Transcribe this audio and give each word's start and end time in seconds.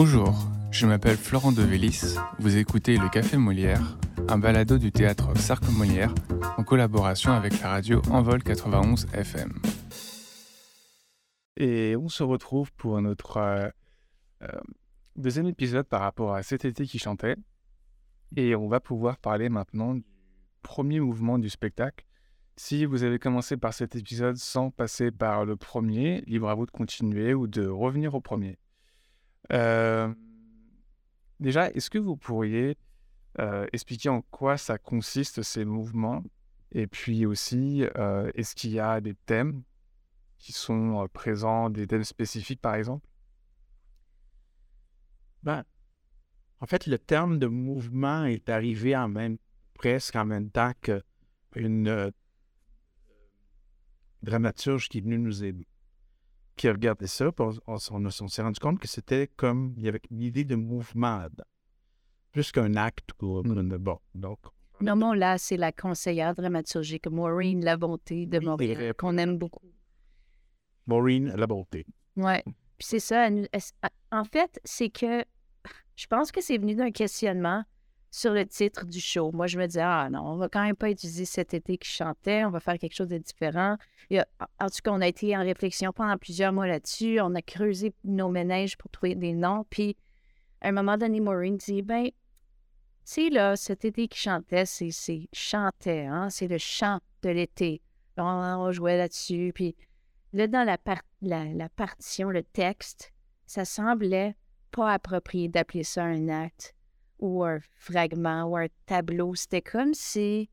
Bonjour, 0.00 0.32
je 0.70 0.86
m'appelle 0.86 1.16
Florent 1.16 1.50
Devélis, 1.50 2.14
vous 2.38 2.56
écoutez 2.56 2.96
Le 2.96 3.08
Café 3.08 3.36
Molière, 3.36 3.98
un 4.28 4.38
balado 4.38 4.78
du 4.78 4.92
théâtre 4.92 5.36
Sarc 5.36 5.68
Molière 5.72 6.14
en 6.56 6.62
collaboration 6.62 7.32
avec 7.32 7.60
la 7.60 7.70
radio 7.70 8.00
Envol 8.08 8.40
91 8.44 9.08
FM. 9.12 9.60
Et 11.56 11.96
on 11.96 12.08
se 12.08 12.22
retrouve 12.22 12.72
pour 12.74 13.02
notre 13.02 13.38
euh, 13.38 13.68
euh, 14.42 14.60
deuxième 15.16 15.48
épisode 15.48 15.88
par 15.88 16.02
rapport 16.02 16.32
à 16.32 16.44
cet 16.44 16.64
été 16.64 16.86
qui 16.86 17.00
chantait. 17.00 17.34
Et 18.36 18.54
on 18.54 18.68
va 18.68 18.78
pouvoir 18.78 19.18
parler 19.18 19.48
maintenant 19.48 19.94
du 19.96 20.04
premier 20.62 21.00
mouvement 21.00 21.40
du 21.40 21.50
spectacle. 21.50 22.04
Si 22.56 22.84
vous 22.84 23.02
avez 23.02 23.18
commencé 23.18 23.56
par 23.56 23.74
cet 23.74 23.96
épisode 23.96 24.36
sans 24.36 24.70
passer 24.70 25.10
par 25.10 25.44
le 25.44 25.56
premier, 25.56 26.20
libre 26.28 26.50
à 26.50 26.54
vous 26.54 26.66
de 26.66 26.70
continuer 26.70 27.34
ou 27.34 27.48
de 27.48 27.66
revenir 27.66 28.14
au 28.14 28.20
premier. 28.20 28.58
Euh, 29.52 30.12
déjà, 31.40 31.70
est-ce 31.70 31.90
que 31.90 31.98
vous 31.98 32.16
pourriez 32.16 32.76
euh, 33.38 33.66
expliquer 33.72 34.08
en 34.08 34.22
quoi 34.22 34.56
ça 34.56 34.78
consiste 34.78 35.42
ces 35.42 35.64
mouvements? 35.64 36.22
Et 36.72 36.86
puis 36.86 37.24
aussi, 37.24 37.84
euh, 37.96 38.30
est-ce 38.34 38.54
qu'il 38.54 38.70
y 38.70 38.80
a 38.80 39.00
des 39.00 39.14
thèmes 39.14 39.62
qui 40.38 40.52
sont 40.52 41.08
présents, 41.12 41.70
des 41.70 41.86
thèmes 41.86 42.04
spécifiques 42.04 42.60
par 42.60 42.74
exemple? 42.74 43.06
Ben, 45.42 45.64
En 46.60 46.66
fait, 46.66 46.86
le 46.86 46.98
terme 46.98 47.38
de 47.38 47.46
mouvement 47.46 48.24
est 48.24 48.48
arrivé 48.48 48.94
en 48.96 49.08
même, 49.08 49.38
presque 49.74 50.16
en 50.16 50.26
même 50.26 50.50
temps 50.50 50.72
qu'une 50.82 52.12
dramaturge 54.22 54.88
qui 54.88 54.98
est 54.98 55.00
venue 55.00 55.18
nous 55.18 55.44
aider 55.44 55.66
qui 56.58 56.68
a 56.68 56.72
regardé 56.72 57.06
ça, 57.06 57.30
on, 57.66 57.78
s'est 57.78 58.42
rendu 58.42 58.60
compte 58.60 58.80
que 58.80 58.88
c'était 58.88 59.28
comme, 59.36 59.72
il 59.76 59.84
y 59.84 59.88
avait 59.88 60.02
une 60.10 60.22
idée 60.22 60.44
de 60.44 60.56
mouvement 60.56 61.26
plus 62.32 62.52
qu'un 62.52 62.74
acte. 62.74 63.10
Mmh. 63.22 63.76
Bon, 63.78 63.98
donc. 64.14 64.38
Non, 64.80 64.96
non, 64.96 65.12
là, 65.12 65.38
c'est 65.38 65.56
la 65.56 65.72
conseillère 65.72 66.34
dramaturgique, 66.34 67.06
Maureen 67.08 67.64
Labonté 67.64 68.26
de 68.26 68.38
Montréal, 68.40 68.94
qu'on 68.94 69.16
aime 69.16 69.38
beaucoup. 69.38 69.66
Maureen 70.86 71.34
Labonté. 71.34 71.86
Oui. 72.16 72.42
Puis 72.44 72.86
c'est 72.86 73.00
ça. 73.00 73.28
En 74.12 74.24
fait, 74.24 74.60
c'est 74.64 74.90
que 74.90 75.24
je 75.96 76.06
pense 76.06 76.30
que 76.30 76.40
c'est 76.40 76.58
venu 76.58 76.74
d'un 76.74 76.90
questionnement 76.90 77.64
sur 78.10 78.32
le 78.32 78.46
titre 78.46 78.86
du 78.86 79.00
show. 79.00 79.30
Moi, 79.32 79.46
je 79.46 79.58
me 79.58 79.66
disais, 79.66 79.82
ah 79.82 80.08
non, 80.10 80.20
on 80.20 80.36
va 80.36 80.48
quand 80.48 80.62
même 80.62 80.76
pas 80.76 80.90
utiliser 80.90 81.24
cet 81.24 81.54
été 81.54 81.76
qui 81.78 81.88
chantait, 81.88 82.44
on 82.44 82.50
va 82.50 82.60
faire 82.60 82.78
quelque 82.78 82.94
chose 82.94 83.08
de 83.08 83.18
différent. 83.18 83.76
en 84.10 84.66
tout 84.68 84.80
cas, 84.82 84.90
on 84.90 85.00
a 85.00 85.06
été 85.06 85.36
en 85.36 85.42
réflexion 85.42 85.92
pendant 85.92 86.16
plusieurs 86.16 86.52
mois 86.52 86.66
là-dessus. 86.66 87.20
On 87.20 87.34
a 87.34 87.42
creusé 87.42 87.92
nos 88.04 88.28
ménages 88.28 88.76
pour 88.76 88.90
trouver 88.90 89.14
des 89.14 89.32
noms. 89.32 89.64
Puis, 89.68 89.96
à 90.60 90.68
un 90.68 90.72
moment 90.72 90.96
donné, 90.96 91.20
Maureen 91.20 91.56
dit, 91.56 91.82
ben, 91.82 92.06
tu 92.06 92.12
sais, 93.04 93.30
là, 93.30 93.56
cet 93.56 93.84
été 93.84 94.08
qui 94.08 94.18
chantait, 94.18 94.66
c'est 94.66 94.90
chantait, 95.32 96.06
hein? 96.06 96.30
C'est 96.30 96.48
le 96.48 96.58
chant 96.58 97.00
de 97.22 97.30
l'été. 97.30 97.82
On, 98.16 98.72
jouait 98.72 98.98
là-dessus. 98.98 99.52
Puis, 99.54 99.76
là, 100.32 100.46
dans 100.46 100.64
la, 100.64 100.76
la, 101.22 101.44
la 101.44 101.68
partition, 101.68 102.30
le 102.30 102.42
texte, 102.42 103.12
ça 103.46 103.64
semblait 103.64 104.34
pas 104.70 104.92
approprié 104.92 105.48
d'appeler 105.48 105.84
ça 105.84 106.04
un 106.04 106.28
acte 106.28 106.74
ou 107.18 107.44
un 107.44 107.58
fragment 107.76 108.44
ou 108.44 108.56
un 108.56 108.66
tableau. 108.86 109.34
C'était 109.34 109.62
comme 109.62 109.94
si. 109.94 110.48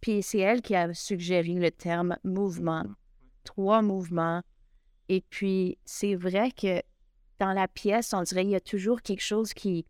Puis 0.00 0.22
c'est 0.22 0.38
elle 0.38 0.62
qui 0.62 0.74
a 0.74 0.92
suggéré 0.92 1.54
le 1.54 1.70
terme 1.70 2.16
mouvement. 2.24 2.84
Trois 3.44 3.82
mouvements. 3.82 4.42
Et 5.08 5.22
puis 5.30 5.78
c'est 5.84 6.14
vrai 6.14 6.50
que 6.50 6.82
dans 7.38 7.52
la 7.52 7.68
pièce, 7.68 8.12
on 8.12 8.22
dirait 8.22 8.42
qu'il 8.42 8.50
y 8.50 8.56
a 8.56 8.60
toujours 8.60 9.02
quelque 9.02 9.22
chose 9.22 9.52
qui, 9.54 9.86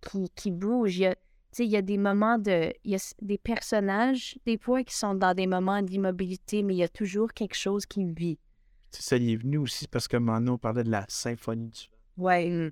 qui, 0.00 0.30
qui 0.34 0.50
bouge. 0.50 0.96
Il 0.98 1.02
y, 1.02 1.06
a, 1.06 1.16
il 1.58 1.66
y 1.66 1.76
a 1.76 1.82
des 1.82 1.98
moments 1.98 2.38
de. 2.38 2.72
Il 2.84 2.92
y 2.92 2.94
a 2.94 3.14
des 3.22 3.38
personnages, 3.38 4.38
des 4.46 4.58
fois, 4.58 4.82
qui 4.84 4.94
sont 4.94 5.14
dans 5.14 5.34
des 5.34 5.46
moments 5.46 5.82
d'immobilité, 5.82 6.62
mais 6.62 6.74
il 6.74 6.78
y 6.78 6.82
a 6.82 6.88
toujours 6.88 7.32
quelque 7.32 7.56
chose 7.56 7.86
qui 7.86 8.04
vit. 8.04 8.38
Ça 8.90 9.16
y 9.16 9.32
est 9.32 9.36
venu 9.36 9.58
aussi 9.58 9.88
parce 9.88 10.08
que 10.08 10.16
Mano 10.16 10.58
parlait 10.58 10.84
de 10.84 10.90
la 10.90 11.04
symphonie 11.08 11.68
du 11.68 11.90
Ouais. 12.16 12.70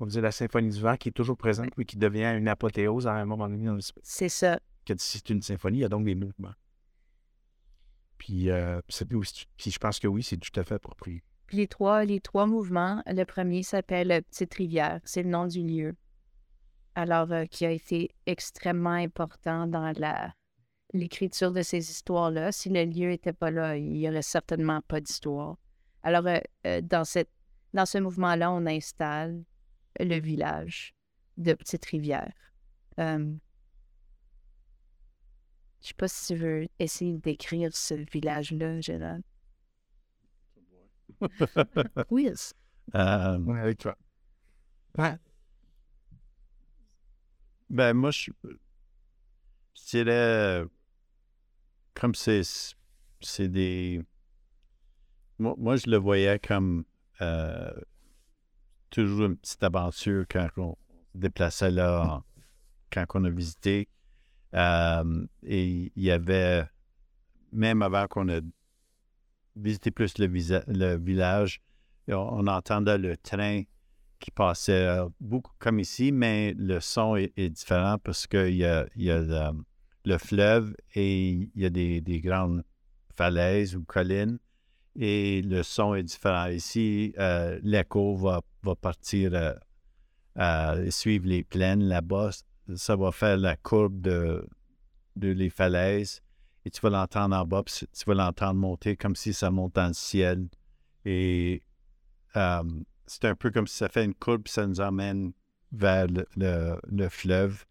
On 0.00 0.06
disait 0.06 0.20
la 0.20 0.32
symphonie 0.32 0.70
du 0.70 0.80
vent 0.80 0.96
qui 0.96 1.08
est 1.08 1.12
toujours 1.12 1.36
présente, 1.36 1.76
mais 1.76 1.84
qui 1.84 1.96
devient 1.96 2.34
une 2.36 2.48
apothéose 2.48 3.06
à 3.06 3.14
un 3.14 3.24
moment 3.24 3.48
donné 3.48 3.66
dans 3.66 3.74
le 3.74 3.80
C'est 4.02 4.28
ça. 4.28 4.60
Que 4.86 4.94
c'est 4.96 5.28
une 5.30 5.42
symphonie, 5.42 5.78
il 5.78 5.80
y 5.82 5.84
a 5.84 5.88
donc 5.88 6.04
des 6.04 6.14
mouvements. 6.14 6.54
Puis, 8.16 8.50
euh, 8.50 8.80
puis 9.56 9.70
je 9.70 9.78
pense 9.78 9.98
que 9.98 10.06
oui, 10.06 10.22
c'est 10.22 10.36
tout 10.36 10.58
à 10.58 10.64
fait 10.64 10.74
approprié. 10.74 11.22
Puis 11.46 11.56
les 11.56 11.68
trois, 11.68 12.04
les 12.04 12.20
trois 12.20 12.46
mouvements, 12.46 13.02
le 13.06 13.24
premier 13.24 13.62
s'appelle 13.62 14.22
Petite 14.30 14.54
Rivière, 14.54 15.00
c'est 15.04 15.22
le 15.22 15.30
nom 15.30 15.46
du 15.46 15.62
lieu. 15.62 15.96
Alors, 16.94 17.32
euh, 17.32 17.44
qui 17.46 17.64
a 17.64 17.70
été 17.70 18.10
extrêmement 18.26 18.90
important 18.90 19.66
dans 19.66 19.92
la 19.96 20.32
l'écriture 20.94 21.52
de 21.52 21.62
ces 21.62 21.90
histoires-là. 21.90 22.52
Si 22.52 22.68
le 22.68 22.84
lieu 22.84 23.08
n'était 23.08 23.32
pas 23.32 23.50
là, 23.50 23.76
il 23.76 23.92
n'y 23.92 24.08
aurait 24.08 24.22
certainement 24.22 24.80
pas 24.88 25.00
d'histoire. 25.00 25.56
Alors, 26.02 26.24
euh, 26.26 26.80
dans, 26.82 27.04
cette, 27.04 27.30
dans 27.74 27.86
ce 27.86 27.98
mouvement-là, 27.98 28.50
on 28.50 28.66
installe 28.66 29.42
le 29.98 30.20
village 30.20 30.94
de 31.36 31.54
Petite-Rivière. 31.54 32.32
Euh, 32.98 33.34
je 35.80 35.88
sais 35.88 35.94
pas 35.94 36.08
si 36.08 36.34
tu 36.34 36.40
veux 36.40 36.68
essayer 36.78 37.18
décrire 37.18 37.74
ce 37.74 37.94
village-là, 37.94 38.80
Gérald. 38.80 39.22
oui. 42.10 42.30
Euh, 42.94 43.38
On 43.46 43.56
est 43.56 43.60
avec 43.60 43.78
toi. 43.78 43.96
Ben, 47.70 47.92
moi, 47.92 48.10
je, 48.10 48.30
je 49.74 49.86
dirais, 49.90 50.64
comme 51.94 52.14
c'est, 52.14 52.42
c'est 53.20 53.48
des... 53.48 54.02
Moi, 55.38 55.54
moi, 55.58 55.76
je 55.76 55.88
le 55.88 55.98
voyais 55.98 56.38
comme 56.38 56.84
euh, 57.20 57.70
toujours 58.90 59.26
une 59.26 59.36
petite 59.36 59.62
aventure 59.62 60.24
quand 60.30 60.48
on 60.56 60.76
se 61.14 61.18
déplaçait 61.18 61.70
là, 61.70 62.22
quand 62.92 63.04
on 63.14 63.24
a 63.24 63.30
visité. 63.30 63.88
Euh, 64.54 65.26
et 65.42 65.92
il 65.94 66.02
y 66.02 66.10
avait, 66.10 66.64
même 67.52 67.82
avant 67.82 68.06
qu'on 68.06 68.28
ait 68.28 68.40
visité 69.56 69.90
plus 69.90 70.18
le, 70.18 70.96
village, 70.96 71.60
on, 72.08 72.46
entendait 72.46 72.98
le 72.98 73.16
train 73.16 73.62
qui 74.20 74.30
passait 74.30 74.98
beaucoup 75.20 75.52
comme 75.58 75.80
ici, 75.80 76.12
mais 76.12 76.54
le 76.56 76.80
son 76.80 77.16
est, 77.16 77.50
différent 77.50 77.98
parce 78.02 78.26
qu'il 78.26 78.54
y 78.54 78.64
a, 78.64 78.86
le, 78.96 80.18
fleuve 80.18 80.74
et 80.94 81.30
il 81.30 81.50
y 81.54 81.66
a 81.66 81.70
des 81.70 82.20
grandes 82.24 82.64
falaises 83.14 83.76
ou 83.76 83.82
collines 83.84 84.38
et 84.98 85.42
le 85.42 85.62
son 85.62 85.94
est 85.94 86.02
différent. 86.02 86.46
Ici, 86.46 87.14
euh, 87.18 87.58
l'écho 87.62 88.16
va, 88.16 88.42
partir 88.74 89.30
euh, 89.32 89.54
à 90.34 90.74
suivre 90.90 91.26
les 91.26 91.44
plaines 91.44 91.84
là-bas. 91.84 92.30
Ça 92.74 92.96
va 92.96 93.12
faire 93.12 93.36
la 93.36 93.56
courbe 93.56 94.00
de, 94.00 94.46
de 95.16 95.28
les 95.28 95.50
falaises 95.50 96.20
et 96.64 96.70
tu 96.70 96.80
vas 96.80 96.90
l'entendre 96.90 97.36
en 97.36 97.46
bas, 97.46 97.62
puis 97.62 97.86
tu 97.92 98.04
vas 98.06 98.14
l'entendre 98.14 98.60
monter 98.60 98.96
comme 98.96 99.16
si 99.16 99.32
ça 99.32 99.50
monte 99.50 99.74
dans 99.76 99.86
le 99.86 99.94
ciel. 99.94 100.48
Et 101.04 101.62
euh, 102.36 102.62
c'est 103.06 103.24
un 103.24 103.34
peu 103.34 103.50
comme 103.50 103.66
si 103.66 103.76
ça 103.76 103.88
fait 103.88 104.04
une 104.04 104.14
courbe, 104.14 104.42
puis 104.42 104.52
ça 104.52 104.66
nous 104.66 104.80
emmène 104.80 105.32
vers 105.72 106.06
le, 106.08 106.78
le, 106.90 107.08
fleuve. 107.08 107.64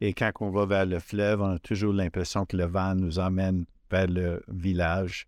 Et 0.00 0.14
quand 0.14 0.30
on 0.40 0.50
va 0.50 0.66
vers 0.66 0.86
le 0.86 1.00
fleuve, 1.00 1.42
on 1.42 1.50
a 1.50 1.58
toujours 1.58 1.92
l'impression 1.92 2.46
que 2.46 2.56
le 2.56 2.64
vent 2.64 2.94
nous 2.94 3.18
emmène 3.18 3.66
vers 3.90 4.06
le 4.06 4.42
village. 4.48 5.26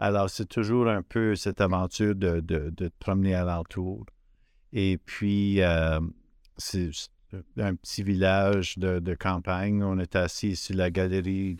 Alors, 0.00 0.30
c'est 0.30 0.48
toujours 0.48 0.88
un 0.88 1.02
peu 1.02 1.36
cette 1.36 1.60
aventure 1.60 2.14
de, 2.14 2.40
de, 2.40 2.70
de 2.70 2.88
te 2.88 2.94
promener 2.98 3.34
alentour. 3.34 4.06
Et 4.72 4.96
puis, 4.96 5.60
euh, 5.60 6.00
c'est 6.56 6.90
un 7.58 7.74
petit 7.74 8.02
village 8.02 8.78
de, 8.78 9.14
campagne. 9.14 9.82
On 9.82 9.98
est 9.98 10.16
assis 10.16 10.56
sur 10.56 10.76
la 10.76 10.90
galerie 10.90 11.58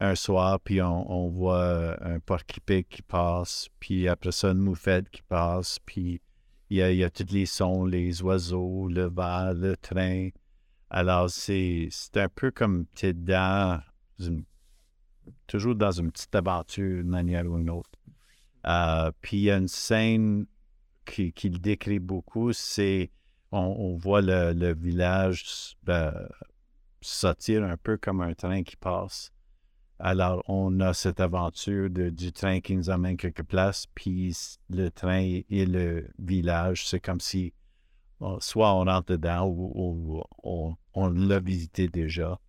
un 0.00 0.14
soir, 0.14 0.60
puis 0.60 0.82
on, 0.82 1.28
voit 1.28 1.96
un 2.04 2.18
porc-épic 2.20 2.88
qui 2.88 3.02
passe, 3.02 3.68
puis 3.80 4.08
après 4.08 4.32
ça, 4.32 4.50
une 4.50 4.58
moufette 4.58 5.08
qui 5.10 5.22
passe, 5.22 5.78
puis 5.86 6.20
il 6.68 6.78
y 6.78 6.82
a, 6.82 6.92
y 6.92 7.04
a 7.04 7.10
tous 7.10 7.32
les 7.32 7.46
sons, 7.46 7.84
les 7.84 8.20
oiseaux, 8.22 8.88
le 8.88 9.04
vent, 9.04 9.52
le 9.54 9.76
train. 9.76 10.30
Alors, 10.90 11.30
c'est 11.30 11.88
un 12.16 12.28
peu 12.28 12.50
comme 12.50 12.86
tu 12.96 13.06
es 13.06 13.12
dans 13.12 13.80
une 14.18 14.44
toujours 15.46 15.74
dans 15.74 15.90
une 15.90 16.10
petite 16.10 16.34
aventure 16.34 17.02
d'une 17.02 17.10
manière 17.10 17.46
ou 17.46 17.58
une 17.58 17.70
autre. 17.70 17.98
Euh, 18.66 19.10
puis 19.20 19.38
il 19.38 19.42
y 19.44 19.50
a 19.50 19.56
une 19.56 19.68
scène 19.68 20.46
qui, 21.04 21.32
le 21.44 21.58
décrit 21.58 21.98
beaucoup, 21.98 22.52
c'est 22.52 23.10
on, 23.52 23.96
voit 23.96 24.22
le, 24.22 24.74
village 24.74 25.76
ben, 25.84 26.12
sortir 27.00 27.62
un 27.62 27.76
peu 27.76 27.96
comme 27.96 28.20
un 28.20 28.34
train 28.34 28.62
qui 28.62 28.76
passe. 28.76 29.30
Alors, 30.00 30.42
on 30.48 30.80
a 30.80 30.92
cette 30.92 31.20
aventure 31.20 31.88
du 31.88 32.32
train 32.32 32.60
qui 32.60 32.74
nous 32.74 32.90
amène 32.90 33.16
quelque 33.16 33.42
place, 33.42 33.86
puis 33.94 34.36
le 34.70 34.88
train 34.88 35.40
et 35.48 35.66
le 35.66 36.08
village, 36.18 36.88
c'est 36.88 37.00
comme 37.00 37.20
si 37.20 37.52
soit 38.40 38.74
on 38.74 38.84
rentre 38.84 39.12
dedans 39.12 39.46
ou, 39.46 39.70
ou 39.74 40.22
on, 40.42 40.74
on 40.94 41.08
l'a 41.08 41.38
visité 41.38 41.88
déjà. 41.88 42.40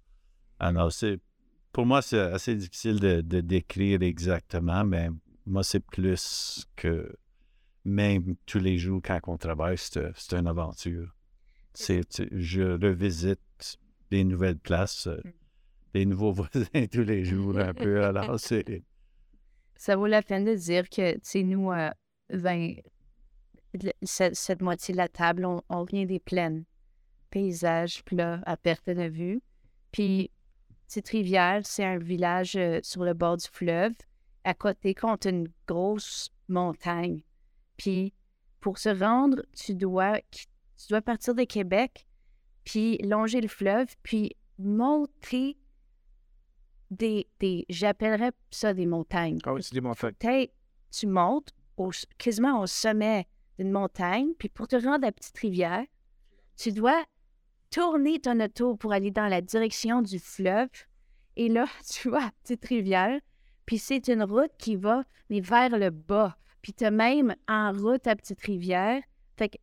Alors, 0.60 0.92
c'est, 0.92 1.20
pour 1.76 1.86
moi, 1.86 2.02
c'est 2.02 2.18
assez 2.18 2.56
difficile 2.56 3.02
de, 3.02 3.20
de 3.20 3.42
décrire 3.42 4.02
exactement, 4.02 4.86
mais 4.86 5.10
moi, 5.46 5.62
c'est 5.62 5.82
plus 5.82 6.66
que 6.78 7.14
même 7.84 8.38
tous 8.46 8.60
les 8.60 8.78
jours 8.78 9.02
quand 9.04 9.20
on 9.28 9.36
travaille, 9.36 9.78
c'est, 9.78 10.32
une 10.32 10.48
aventure. 10.48 11.14
Je 11.78 12.82
revisite 12.82 13.78
des 14.10 14.24
nouvelles 14.24 14.58
places, 14.58 15.08
euh, 15.08 15.22
des 15.94 16.06
nouveaux 16.06 16.32
voisins 16.54 16.88
tous 16.90 17.04
les 17.04 17.26
jours 17.26 17.60
un 17.60 17.74
peu. 17.74 18.06
Alors, 18.06 18.40
c'est... 18.40 18.82
Ça 19.76 19.98
vaut 19.98 20.08
la 20.08 20.22
peine 20.22 20.46
de 20.46 20.56
dire 20.56 20.88
que, 20.88 21.20
tu 21.20 21.44
nous, 21.44 21.74
euh, 21.74 21.90
ben, 22.30 22.74
cette 24.02 24.62
moitié 24.62 24.94
de 24.94 24.98
la 24.98 25.10
table, 25.10 25.44
on, 25.44 25.62
on 25.68 25.84
vient 25.84 26.06
des 26.06 26.22
plaines. 26.22 26.64
Paysage 27.32 28.02
plat 28.06 28.40
à 28.46 28.56
perte 28.56 28.90
de 28.90 29.10
vue. 29.10 29.42
Puis, 29.92 30.32
Petite 30.88 31.10
Rivière, 31.10 31.62
c'est 31.64 31.84
un 31.84 31.98
village 31.98 32.56
euh, 32.56 32.80
sur 32.84 33.04
le 33.04 33.14
bord 33.14 33.38
du 33.38 33.48
fleuve. 33.48 33.94
À 34.44 34.54
côté, 34.54 34.94
compte 34.94 35.26
une 35.26 35.48
grosse 35.68 36.30
montagne. 36.48 37.22
Puis, 37.78 38.14
pour 38.60 38.78
se 38.78 38.90
rendre, 38.90 39.44
tu 39.54 39.76
dois, 39.76 40.20
tu 40.32 40.88
dois 40.90 41.02
partir 41.02 41.34
de 41.34 41.44
Québec, 41.44 42.08
puis 42.64 42.98
longer 43.00 43.42
le 43.42 43.48
fleuve, 43.48 43.88
puis 44.04 44.36
monter 44.58 45.58
des, 46.92 47.28
des 47.40 47.66
j'appellerais 47.70 48.32
ça 48.52 48.74
des 48.74 48.86
montagnes 48.86 49.40
Ah 49.44 49.54
oui, 49.54 49.64
c'est 49.64 49.74
des 49.74 49.82
montagnes. 49.82 50.14
tu 50.92 51.08
montes 51.08 51.54
au, 51.78 51.92
quasiment 52.18 52.62
au 52.62 52.68
sommet 52.68 53.28
d'une 53.58 53.72
montagne, 53.72 54.34
puis 54.38 54.50
pour 54.50 54.68
te 54.68 54.76
rendre 54.76 55.06
à 55.08 55.12
Petite 55.12 55.38
Rivière, 55.38 55.86
tu 56.56 56.72
dois 56.72 57.04
tourner 57.76 58.22
ton 58.22 58.40
auto 58.40 58.78
pour 58.78 58.94
aller 58.94 59.12
dans 59.12 59.28
la 59.28 59.42
direction 59.42 60.02
du 60.02 60.18
fleuve. 60.18 60.70
Et 61.36 61.50
là, 61.50 61.66
tu 61.92 62.10
vas 62.10 62.28
à 62.28 62.32
Petite 62.42 62.64
Rivière, 62.64 63.20
puis 63.66 63.78
c'est 63.78 64.08
une 64.08 64.24
route 64.24 64.52
qui 64.58 64.78
va 64.78 65.04
vers 65.30 65.78
le 65.78 65.90
bas. 65.90 66.38
Puis 66.62 66.72
tu 66.74 66.90
même 66.90 67.36
en 67.50 67.74
route 67.74 68.08
à 68.08 68.16
Petite 68.16 68.40
Rivière. 68.42 69.02
Fait 69.38 69.50
que 69.50 69.58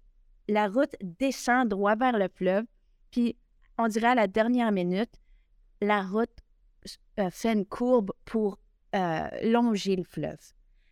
la 0.48 0.68
route 0.68 0.94
descend 1.00 1.68
droit 1.68 1.96
vers 1.96 2.18
le 2.18 2.28
fleuve. 2.28 2.64
Puis 3.10 3.34
on 3.78 3.88
dirait 3.88 4.08
à 4.08 4.14
la 4.14 4.26
dernière 4.26 4.72
minute, 4.72 5.10
la 5.80 6.02
route 6.02 6.36
euh, 7.18 7.30
fait 7.30 7.54
une 7.54 7.64
courbe 7.64 8.12
pour 8.26 8.58
euh, 8.94 9.28
longer 9.42 9.96
le 9.96 10.04
fleuve. 10.04 10.38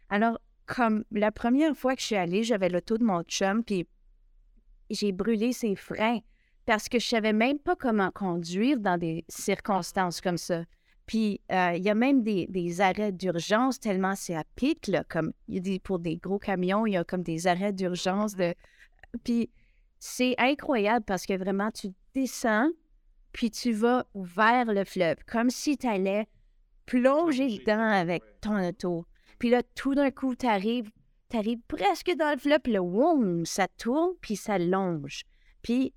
Alors, 0.09 0.41
comme 0.65 1.05
la 1.11 1.31
première 1.31 1.77
fois 1.77 1.95
que 1.97 2.01
je 2.01 2.07
suis 2.07 2.17
allée, 2.17 2.45
j'avais 2.45 2.71
l'auto 2.71 2.97
de 2.97 3.05
mon 3.05 3.23
chum, 3.25 3.63
puis 3.63 3.87
j'ai 4.89 5.13
brûlé 5.13 5.53
ses 5.53 5.77
freins 5.77 6.21
parce 6.71 6.89
que 6.89 7.01
je 7.01 7.09
savais 7.09 7.33
même 7.33 7.59
pas 7.59 7.75
comment 7.75 8.13
conduire 8.13 8.79
dans 8.79 8.97
des 8.97 9.25
circonstances 9.29 10.21
comme 10.21 10.39
ça. 10.39 10.63
Puis, 11.05 11.41
euh, 11.51 11.73
il 11.75 11.83
y 11.83 11.91
a 11.91 11.97
même 11.97 12.23
des, 12.23 12.47
des 12.47 12.81
arrêts 12.81 13.11
d'urgence 13.11 13.81
tellement 13.81 14.15
c'est 14.15 14.37
à 14.37 14.45
pic, 14.55 14.87
là, 14.87 15.03
comme 15.03 15.33
il 15.49 15.57
y 15.57 15.59
a 15.59 15.61
des, 15.63 15.79
pour 15.81 15.99
des 15.99 16.17
gros 16.19 16.39
camions, 16.39 16.87
il 16.87 16.93
y 16.93 16.97
a 16.97 17.03
comme 17.03 17.25
des 17.25 17.49
arrêts 17.49 17.73
d'urgence. 17.73 18.37
De... 18.37 18.55
Puis, 19.25 19.51
c'est 19.99 20.37
incroyable 20.39 21.05
parce 21.05 21.27
que 21.27 21.37
vraiment, 21.37 21.73
tu 21.73 21.89
descends, 22.15 22.71
puis 23.33 23.51
tu 23.51 23.73
vas 23.73 24.07
vers 24.15 24.67
le 24.67 24.85
fleuve, 24.85 25.17
comme 25.27 25.51
si 25.51 25.77
tu 25.77 25.89
allais 25.89 26.29
plonger 26.87 27.49
dedans 27.49 27.81
avec 27.81 28.23
ton 28.41 28.65
auto. 28.65 29.07
Puis 29.41 29.51
là, 29.51 29.65
tout 29.75 29.97
d'un 29.97 30.13
coup, 30.13 30.37
tu 30.37 30.47
arrives, 30.47 30.93
presque 31.67 32.15
dans 32.17 32.31
le 32.31 32.39
fleuve, 32.39 32.61
puis 32.61 32.75
là, 32.75 32.81
woum, 32.81 33.45
ça 33.45 33.67
tourne, 33.67 34.13
puis 34.21 34.37
ça 34.37 34.57
longe. 34.57 35.25
Puis 35.63 35.93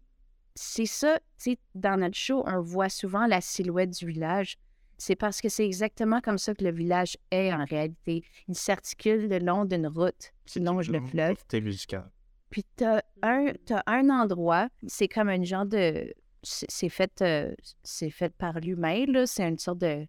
c'est 0.56 0.86
ça, 0.86 1.20
tu 1.38 1.52
sais, 1.52 1.60
dans 1.76 2.00
notre 2.00 2.16
show, 2.16 2.44
on 2.46 2.62
voit 2.62 2.90
souvent 2.90 3.26
la 3.26 3.42
silhouette 3.42 3.92
du 3.92 4.08
village. 4.08 4.58
C'est 4.98 5.16
parce 5.16 5.42
que 5.42 5.50
c'est 5.50 5.66
exactement 5.66 6.22
comme 6.22 6.38
ça 6.38 6.54
que 6.54 6.64
le 6.64 6.72
village 6.72 7.18
est 7.32 7.52
en 7.52 7.66
réalité. 7.66 8.24
Il 8.48 8.56
s'articule 8.56 9.28
le 9.28 9.40
long 9.40 9.66
d'une 9.66 9.88
route 9.88 10.32
qui 10.46 10.60
longe 10.60 10.90
le 10.90 11.02
fleuve. 11.02 11.36
C'était 11.40 11.62
musical. 11.62 12.10
Puis 12.52 12.64
t'as 12.76 13.02
un, 13.24 13.52
t'as 13.66 13.82
un 13.88 14.10
endroit, 14.10 14.70
c'est 14.88 15.08
comme 15.08 15.30
un 15.30 15.44
genre 15.44 15.66
de... 15.66 16.14
C'est 16.44 16.68
c'est 16.70 16.90
fait, 16.90 17.22
euh, 17.22 17.56
c'est 17.84 18.10
fait 18.10 18.34
par 18.36 18.60
l'humain, 18.60 19.06
là. 19.08 19.26
C'est 19.26 19.48
une 19.48 19.58
sorte 19.58 19.80
de 19.80 20.06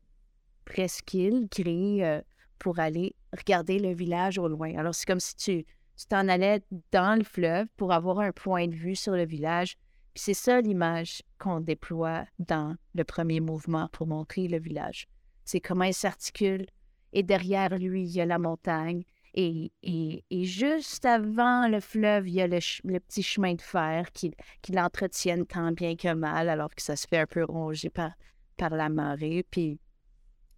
presqu'île 0.64 1.48
créée 1.48 2.04
euh, 2.04 2.20
pour 2.58 2.80
aller 2.80 3.14
regarder 3.32 3.78
le 3.78 3.94
village 3.94 4.38
au 4.38 4.48
loin. 4.48 4.76
Alors, 4.76 4.94
c'est 4.94 5.06
comme 5.06 5.20
si 5.20 5.36
tu 5.36 5.64
tu 5.96 6.06
t'en 6.06 6.28
allais 6.28 6.60
dans 6.90 7.16
le 7.16 7.24
fleuve 7.24 7.66
pour 7.76 7.92
avoir 7.92 8.18
un 8.20 8.32
point 8.32 8.66
de 8.66 8.74
vue 8.74 8.96
sur 8.96 9.12
le 9.12 9.24
village. 9.24 9.76
C'est 10.14 10.34
ça 10.34 10.60
l'image 10.60 11.22
qu'on 11.38 11.60
déploie 11.60 12.24
dans 12.38 12.76
le 12.94 13.04
premier 13.04 13.40
mouvement 13.40 13.88
pour 13.92 14.06
montrer 14.06 14.46
le 14.46 14.58
village. 14.58 15.08
C'est 15.44 15.60
comment 15.60 15.84
il 15.84 15.94
s'articule. 15.94 16.66
Et 17.12 17.22
derrière 17.22 17.76
lui, 17.78 18.04
il 18.04 18.10
y 18.10 18.20
a 18.20 18.26
la 18.26 18.38
montagne. 18.38 19.04
Et, 19.36 19.72
et, 19.82 20.44
juste 20.44 21.04
avant 21.04 21.66
le 21.66 21.80
fleuve, 21.80 22.28
il 22.28 22.34
y 22.34 22.40
a 22.40 22.46
le, 22.46 22.60
petit 23.00 23.22
chemin 23.22 23.54
de 23.54 23.60
fer 23.60 24.12
qui, 24.12 24.32
qui 24.62 24.72
tant 24.72 25.72
bien 25.72 25.96
que 25.96 26.14
mal, 26.14 26.48
alors 26.48 26.72
que 26.72 26.80
ça 26.80 26.94
se 26.94 27.08
fait 27.08 27.18
un 27.18 27.26
peu 27.26 27.42
ronger 27.42 27.90
par, 27.90 28.12
par 28.56 28.70
la 28.70 28.88
marée. 28.88 29.44
Puis, 29.50 29.80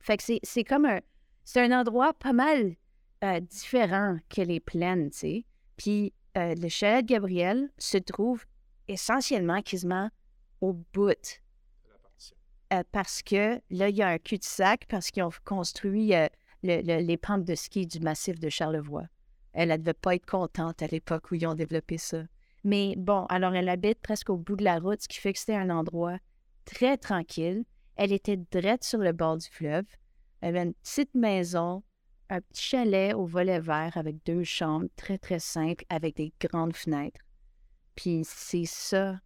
fait 0.00 0.18
que 0.18 0.22
c'est, 0.22 0.40
c'est 0.42 0.64
comme 0.64 0.84
un, 0.84 1.00
c'est 1.44 1.62
un 1.62 1.80
endroit 1.80 2.12
pas 2.12 2.34
mal 2.34 2.74
euh, 3.24 3.40
différent 3.40 4.18
que 4.28 4.42
les 4.42 4.60
plaines, 4.60 5.10
tu 5.10 5.18
sais. 5.18 5.44
Puis, 5.78 6.12
euh, 6.36 6.54
le 6.54 6.68
chalet 6.68 7.02
de 7.02 7.14
Gabriel 7.14 7.70
se 7.78 7.96
trouve 7.96 8.44
essentiellement, 8.88 9.62
quasiment 9.62 10.10
au 10.60 10.72
bout. 10.92 11.40
Euh, 12.72 12.82
parce 12.90 13.22
que 13.22 13.60
là, 13.70 13.88
il 13.88 13.96
y 13.96 14.02
a 14.02 14.08
un 14.08 14.18
cul-de-sac 14.18 14.86
parce 14.88 15.10
qu'ils 15.10 15.22
ont 15.22 15.30
construit 15.44 16.14
euh, 16.14 16.26
le- 16.62 16.82
le- 16.82 17.04
les 17.04 17.16
pentes 17.16 17.44
de 17.44 17.54
ski 17.54 17.86
du 17.86 18.00
massif 18.00 18.40
de 18.40 18.48
Charlevoix. 18.48 19.06
Elle 19.52 19.68
ne 19.68 19.76
devait 19.76 19.94
pas 19.94 20.16
être 20.16 20.26
contente 20.26 20.82
à 20.82 20.86
l'époque 20.88 21.30
où 21.30 21.36
ils 21.36 21.46
ont 21.46 21.54
développé 21.54 21.96
ça. 21.96 22.24
Mais 22.64 22.94
bon, 22.96 23.24
alors 23.26 23.54
elle 23.54 23.68
habite 23.68 24.00
presque 24.00 24.30
au 24.30 24.36
bout 24.36 24.56
de 24.56 24.64
la 24.64 24.78
route, 24.80 25.00
ce 25.00 25.08
qui 25.08 25.18
fait 25.18 25.32
que 25.32 25.38
c'était 25.38 25.54
un 25.54 25.70
endroit 25.70 26.18
très 26.64 26.96
tranquille. 26.96 27.64
Elle 27.94 28.12
était 28.12 28.36
drette 28.36 28.82
sur 28.82 28.98
le 28.98 29.12
bord 29.12 29.36
du 29.36 29.46
fleuve. 29.46 29.86
Elle 30.40 30.56
avait 30.56 30.66
une 30.66 30.74
petite 30.74 31.14
maison, 31.14 31.84
un 32.28 32.40
petit 32.40 32.62
chalet 32.62 33.14
au 33.14 33.24
volet 33.24 33.60
vert 33.60 33.96
avec 33.96 34.16
deux 34.26 34.42
chambres, 34.42 34.88
très, 34.96 35.16
très 35.18 35.38
simple, 35.38 35.84
avec 35.88 36.16
des 36.16 36.32
grandes 36.40 36.76
fenêtres. 36.76 37.20
Puis 37.96 38.22
c'est 38.24 38.66
ça, 38.66 39.18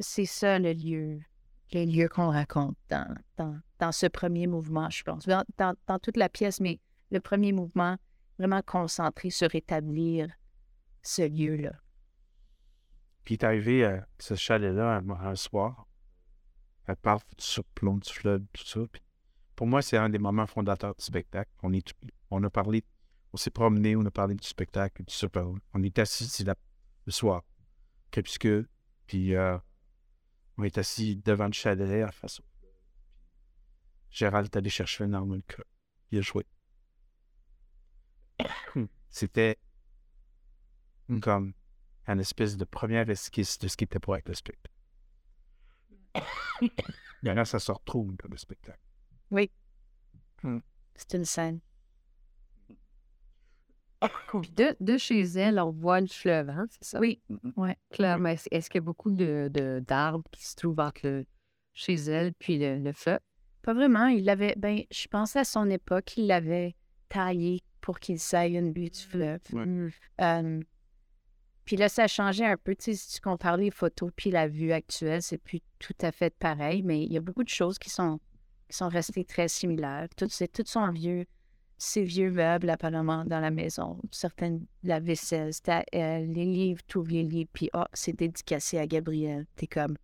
c'est 0.00 0.24
ça 0.24 0.58
le 0.58 0.72
lieu, 0.72 1.20
le 1.72 1.84
lieu 1.84 2.08
qu'on 2.08 2.30
raconte 2.30 2.76
dans, 2.88 3.14
dans, 3.36 3.60
dans 3.78 3.92
ce 3.92 4.06
premier 4.06 4.46
mouvement, 4.46 4.88
je 4.90 5.04
pense. 5.04 5.26
Dans, 5.26 5.44
dans, 5.58 5.98
toute 5.98 6.16
la 6.16 6.28
pièce, 6.28 6.58
mais 6.58 6.80
le 7.10 7.20
premier 7.20 7.52
mouvement, 7.52 7.96
vraiment 8.38 8.62
concentré 8.62 9.30
sur 9.30 9.54
établir 9.54 10.28
ce 11.02 11.22
lieu-là. 11.22 11.72
Puis 13.24 13.34
est 13.34 13.44
arrivé 13.44 13.84
à 13.84 14.06
ce 14.18 14.34
chalet-là 14.34 15.02
un, 15.20 15.36
soir. 15.36 15.86
Elle 16.86 16.96
parle 16.96 17.20
du 17.36 17.44
surplomb 17.44 17.98
du 17.98 18.10
fleuve, 18.10 18.42
tout 18.52 18.64
ça. 18.64 18.80
Puis 18.90 19.02
pour 19.54 19.66
moi, 19.66 19.82
c'est 19.82 19.98
un 19.98 20.08
des 20.08 20.18
moments 20.18 20.46
fondateurs 20.46 20.94
du 20.94 21.04
spectacle. 21.04 21.50
On, 21.62 21.74
est, 21.74 21.94
on 22.30 22.42
a 22.42 22.48
parlé, 22.48 22.82
on 23.34 23.36
s'est 23.36 23.50
promené, 23.50 23.94
on 23.96 24.04
a 24.06 24.10
parlé 24.10 24.34
du 24.34 24.46
spectacle, 24.46 25.04
du 25.04 25.12
surplomb. 25.12 25.58
On 25.74 25.82
est 25.82 25.98
assis 25.98 26.42
là, 26.44 26.54
le 27.04 27.12
soir, 27.12 27.42
crépuscule. 28.10 28.68
Puis 29.06 29.34
euh, 29.34 29.58
on 30.56 30.64
est 30.64 30.78
assis 30.78 31.16
devant 31.16 31.46
le 31.46 31.52
chalet 31.52 32.04
au 32.04 32.12
fleuve. 32.12 32.40
Gérald 34.10 34.46
est 34.46 34.56
allé 34.56 34.70
chercher 34.70 35.04
un 35.04 35.12
harmonica. 35.12 35.62
Il 36.10 36.18
a 36.18 36.22
joué. 36.22 36.44
C'était 39.10 39.58
comme 41.20 41.54
une 42.06 42.20
espèce 42.20 42.56
de 42.56 42.64
première 42.64 43.08
esquisse 43.10 43.58
de 43.58 43.68
ce 43.68 43.76
qui 43.76 43.84
était 43.84 43.98
pour 43.98 44.16
être 44.16 44.28
le 44.28 44.34
spectacle. 44.34 44.74
Là, 47.22 47.44
ça 47.44 47.58
se 47.58 47.70
retrouve 47.70 48.16
dans 48.16 48.28
le 48.28 48.36
spectacle. 48.36 48.80
Oui. 49.30 49.50
Hmm. 50.42 50.60
C'est 50.94 51.14
une 51.14 51.24
scène. 51.24 51.60
Puis 54.40 54.50
de, 54.52 54.76
de 54.80 54.96
chez 54.96 55.20
elle, 55.20 55.58
on 55.60 55.70
voit 55.70 56.00
le 56.00 56.06
fleuve, 56.06 56.48
hein, 56.50 56.66
c'est 56.70 56.84
ça? 56.84 57.00
Oui, 57.00 57.20
ouais. 57.56 57.76
Clairement. 57.90 58.34
Est-ce 58.50 58.70
qu'il 58.70 58.78
y 58.78 58.82
a 58.82 58.84
beaucoup 58.84 59.10
de, 59.10 59.50
de- 59.52 59.82
d'arbres 59.86 60.24
qui 60.30 60.46
se 60.46 60.56
trouvent 60.56 60.80
entre 60.80 61.00
le, 61.04 61.26
chez 61.74 61.94
elle 61.94 62.32
puis 62.34 62.58
le, 62.58 62.78
le 62.78 62.92
fleuve? 62.92 63.20
Pas 63.62 63.74
vraiment. 63.74 64.06
Il 64.06 64.24
l'avait, 64.24 64.54
ben, 64.56 64.82
je 64.90 65.06
pense 65.06 65.36
à 65.36 65.44
son 65.44 65.68
époque, 65.68 66.16
il 66.16 66.28
l'avait 66.28 66.74
taillé 67.08 67.62
pour 67.80 67.98
qu'il 68.00 68.18
s'aille 68.18 68.56
une 68.56 68.72
vue 68.72 68.88
du 68.88 69.00
fleuve. 69.00 69.40
Ouais. 69.52 69.66
Hmm. 69.66 69.90
Euh, 70.20 70.60
puis 71.66 71.76
là, 71.76 71.88
ça 71.88 72.04
a 72.04 72.08
changé 72.08 72.44
un 72.44 72.56
peu. 72.56 72.74
Tu 72.74 72.84
sais, 72.84 72.94
si 72.94 73.14
tu 73.16 73.20
compares 73.20 73.58
les 73.58 73.70
photos 73.70 74.10
puis 74.16 74.30
la 74.30 74.48
vue 74.48 74.72
actuelle, 74.72 75.22
c'est 75.22 75.38
plus 75.38 75.60
tout 75.78 75.94
à 76.00 76.10
fait 76.10 76.34
pareil, 76.36 76.82
mais 76.82 77.02
il 77.04 77.12
y 77.12 77.16
a 77.16 77.20
beaucoup 77.20 77.44
de 77.44 77.48
choses 77.48 77.78
qui 77.78 77.90
sont, 77.90 78.18
qui 78.68 78.76
sont 78.76 78.88
restées 78.88 79.24
très 79.24 79.48
similaires. 79.48 80.08
Tout, 80.16 80.26
c'est, 80.30 80.48
tout 80.48 80.64
son 80.66 80.90
vieux, 80.90 81.26
ces 81.82 82.04
vieux 82.04 82.30
meubles 82.30 82.68
apparemment 82.68 83.24
dans 83.24 83.40
la 83.40 83.50
maison, 83.50 83.98
certaines, 84.10 84.66
la 84.82 85.00
vaisselle, 85.00 85.54
c'était 85.54 85.82
elle, 85.92 86.30
les 86.30 86.44
livres, 86.44 86.82
tous 86.86 87.04
les 87.04 87.22
livres, 87.22 87.48
puis 87.54 87.70
ah, 87.72 87.88
c'est 87.94 88.12
dédicacé 88.12 88.76
à 88.78 88.86
Gabriel. 88.86 89.46
T'es 89.56 89.66
comme, 89.66 89.96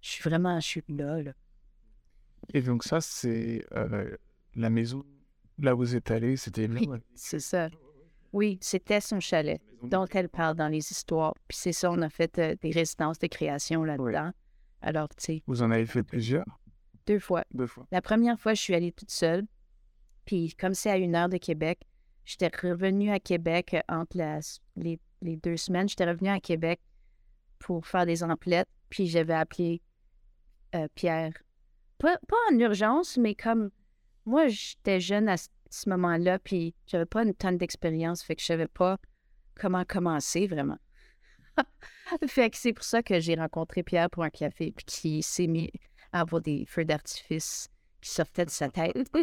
je 0.00 0.10
suis 0.10 0.22
vraiment, 0.22 0.60
je 0.60 0.66
suis 0.66 0.84
là, 0.88 1.20
là. 1.20 1.32
Et 2.54 2.62
donc 2.62 2.84
ça, 2.84 3.00
c'est 3.00 3.66
euh, 3.72 4.16
la 4.54 4.70
maison 4.70 5.04
là 5.58 5.74
où 5.74 5.78
vous 5.78 5.96
êtes 5.96 6.08
allé, 6.12 6.36
c'était. 6.36 6.68
Oui, 6.68 6.88
c'est 7.16 7.40
ça. 7.40 7.68
Oui, 8.32 8.58
c'était 8.60 9.00
son 9.00 9.18
chalet 9.18 9.60
dont 9.82 10.06
elle 10.12 10.28
parle 10.28 10.54
dans 10.54 10.68
les 10.68 10.92
histoires. 10.92 11.34
Puis 11.48 11.58
c'est 11.58 11.72
ça, 11.72 11.90
on 11.90 12.00
a 12.00 12.08
fait 12.08 12.38
euh, 12.38 12.54
des 12.62 12.70
résidences 12.70 13.18
de 13.18 13.26
création 13.26 13.82
là-dedans. 13.82 14.30
Alors, 14.82 15.08
tu 15.08 15.24
sais, 15.24 15.42
Vous 15.48 15.62
en 15.62 15.72
avez 15.72 15.86
fait 15.86 16.04
plusieurs, 16.04 16.44
deux 17.08 17.18
fois. 17.18 17.44
deux 17.52 17.66
fois. 17.66 17.88
La 17.90 18.00
première 18.02 18.38
fois, 18.38 18.54
je 18.54 18.62
suis 18.62 18.74
allée 18.74 18.92
toute 18.92 19.10
seule. 19.10 19.44
Puis 20.28 20.54
comme 20.56 20.74
c'est 20.74 20.90
à 20.90 20.98
une 20.98 21.14
heure 21.14 21.30
de 21.30 21.38
Québec, 21.38 21.80
j'étais 22.26 22.50
revenue 22.60 23.10
à 23.10 23.18
Québec 23.18 23.72
euh, 23.72 23.80
entre 23.88 24.18
les, 24.76 25.00
deux 25.22 25.56
semaines. 25.56 25.88
J'étais 25.88 26.04
revenue 26.04 26.28
à 26.28 26.38
Québec 26.38 26.82
pour 27.58 27.86
faire 27.86 28.04
des 28.04 28.22
emplettes. 28.22 28.68
Puis 28.90 29.06
j'avais 29.06 29.32
appelé 29.32 29.80
euh, 30.74 30.86
Pierre. 30.94 31.32
Pas, 31.96 32.18
en 32.50 32.58
urgence, 32.58 33.16
mais 33.16 33.34
comme 33.34 33.70
moi, 34.26 34.48
j'étais 34.48 35.00
jeune 35.00 35.30
à 35.30 35.38
ce- 35.38 35.48
ce 35.70 35.88
moment-là, 35.88 36.38
puis 36.38 36.74
j'avais 36.86 37.06
pas 37.06 37.22
une 37.22 37.32
tonne 37.32 37.56
d'expérience, 37.56 38.22
fait 38.22 38.36
que 38.36 38.42
je 38.42 38.48
savais 38.48 38.68
pas 38.68 38.98
comment 39.54 39.86
commencer 39.86 40.46
vraiment. 40.46 40.78
fait 42.28 42.50
que 42.50 42.58
c'est 42.58 42.74
pour 42.74 42.84
ça 42.84 43.02
que 43.02 43.18
j'ai 43.18 43.34
rencontré 43.34 43.82
Pierre 43.82 44.10
pour 44.10 44.24
un 44.24 44.30
café, 44.30 44.72
puis 44.76 44.84
qui 44.84 45.22
s'est 45.22 45.46
mis 45.46 45.72
à 46.12 46.20
avoir 46.20 46.42
des 46.42 46.66
feux 46.66 46.84
d'artifice 46.84 47.70
qui 48.00 48.10
sortaient 48.10 48.44
de 48.44 48.50
sa 48.50 48.68
tête. 48.68 48.96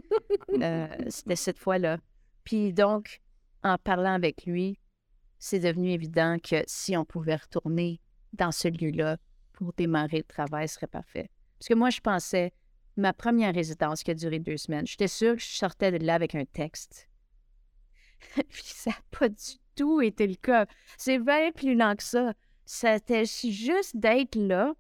Euh, 0.62 0.88
C'était 1.10 1.36
cette 1.36 1.60
fois-là. 1.60 1.98
Puis 2.44 2.72
donc, 2.72 3.20
en 3.64 3.78
parlant 3.78 4.14
avec 4.14 4.46
lui, 4.46 4.80
c'est 5.40 5.60
devenu 5.60 5.92
évident 5.92 6.38
que 6.40 6.64
si 6.68 6.96
on 6.96 7.04
pouvait 7.04 7.36
retourner 7.36 8.00
dans 8.34 8.52
ce 8.52 8.68
lieu-là 8.68 9.18
pour 9.54 9.74
démarrer 9.74 10.18
le 10.18 10.24
travail, 10.24 10.68
ce 10.68 10.76
serait 10.76 10.88
parfait. 10.88 11.30
Parce 11.60 11.68
que 11.68 11.74
moi, 11.74 11.90
je 11.90 12.00
pensais, 12.00 12.54
ma 12.96 13.12
première 13.12 13.54
résidence 13.54 14.04
qui 14.04 14.12
a 14.12 14.14
duré 14.14 14.40
deux 14.40 14.58
semaines, 14.58 14.88
j'étais 14.88 15.08
sûre 15.08 15.36
que 15.36 15.42
je 15.42 15.56
sortais 15.56 15.92
de 15.92 16.06
là 16.06 16.14
avec 16.16 16.36
un 16.36 16.46
texte. 16.46 17.10
Puis 18.50 18.64
ça 18.64 18.92
n'a 18.92 18.98
pas 19.12 19.30
du 19.30 19.58
tout 19.76 20.02
été 20.02 20.28
le 20.28 20.36
cas. 20.36 20.66
C'est 20.98 21.20
bien 21.20 21.52
plus 21.52 21.76
lent 21.76 21.96
que 21.96 22.04
ça. 22.04 22.34
C'était 22.66 23.26
juste 23.26 23.96
d'être 23.96 24.36
là, 24.36 24.74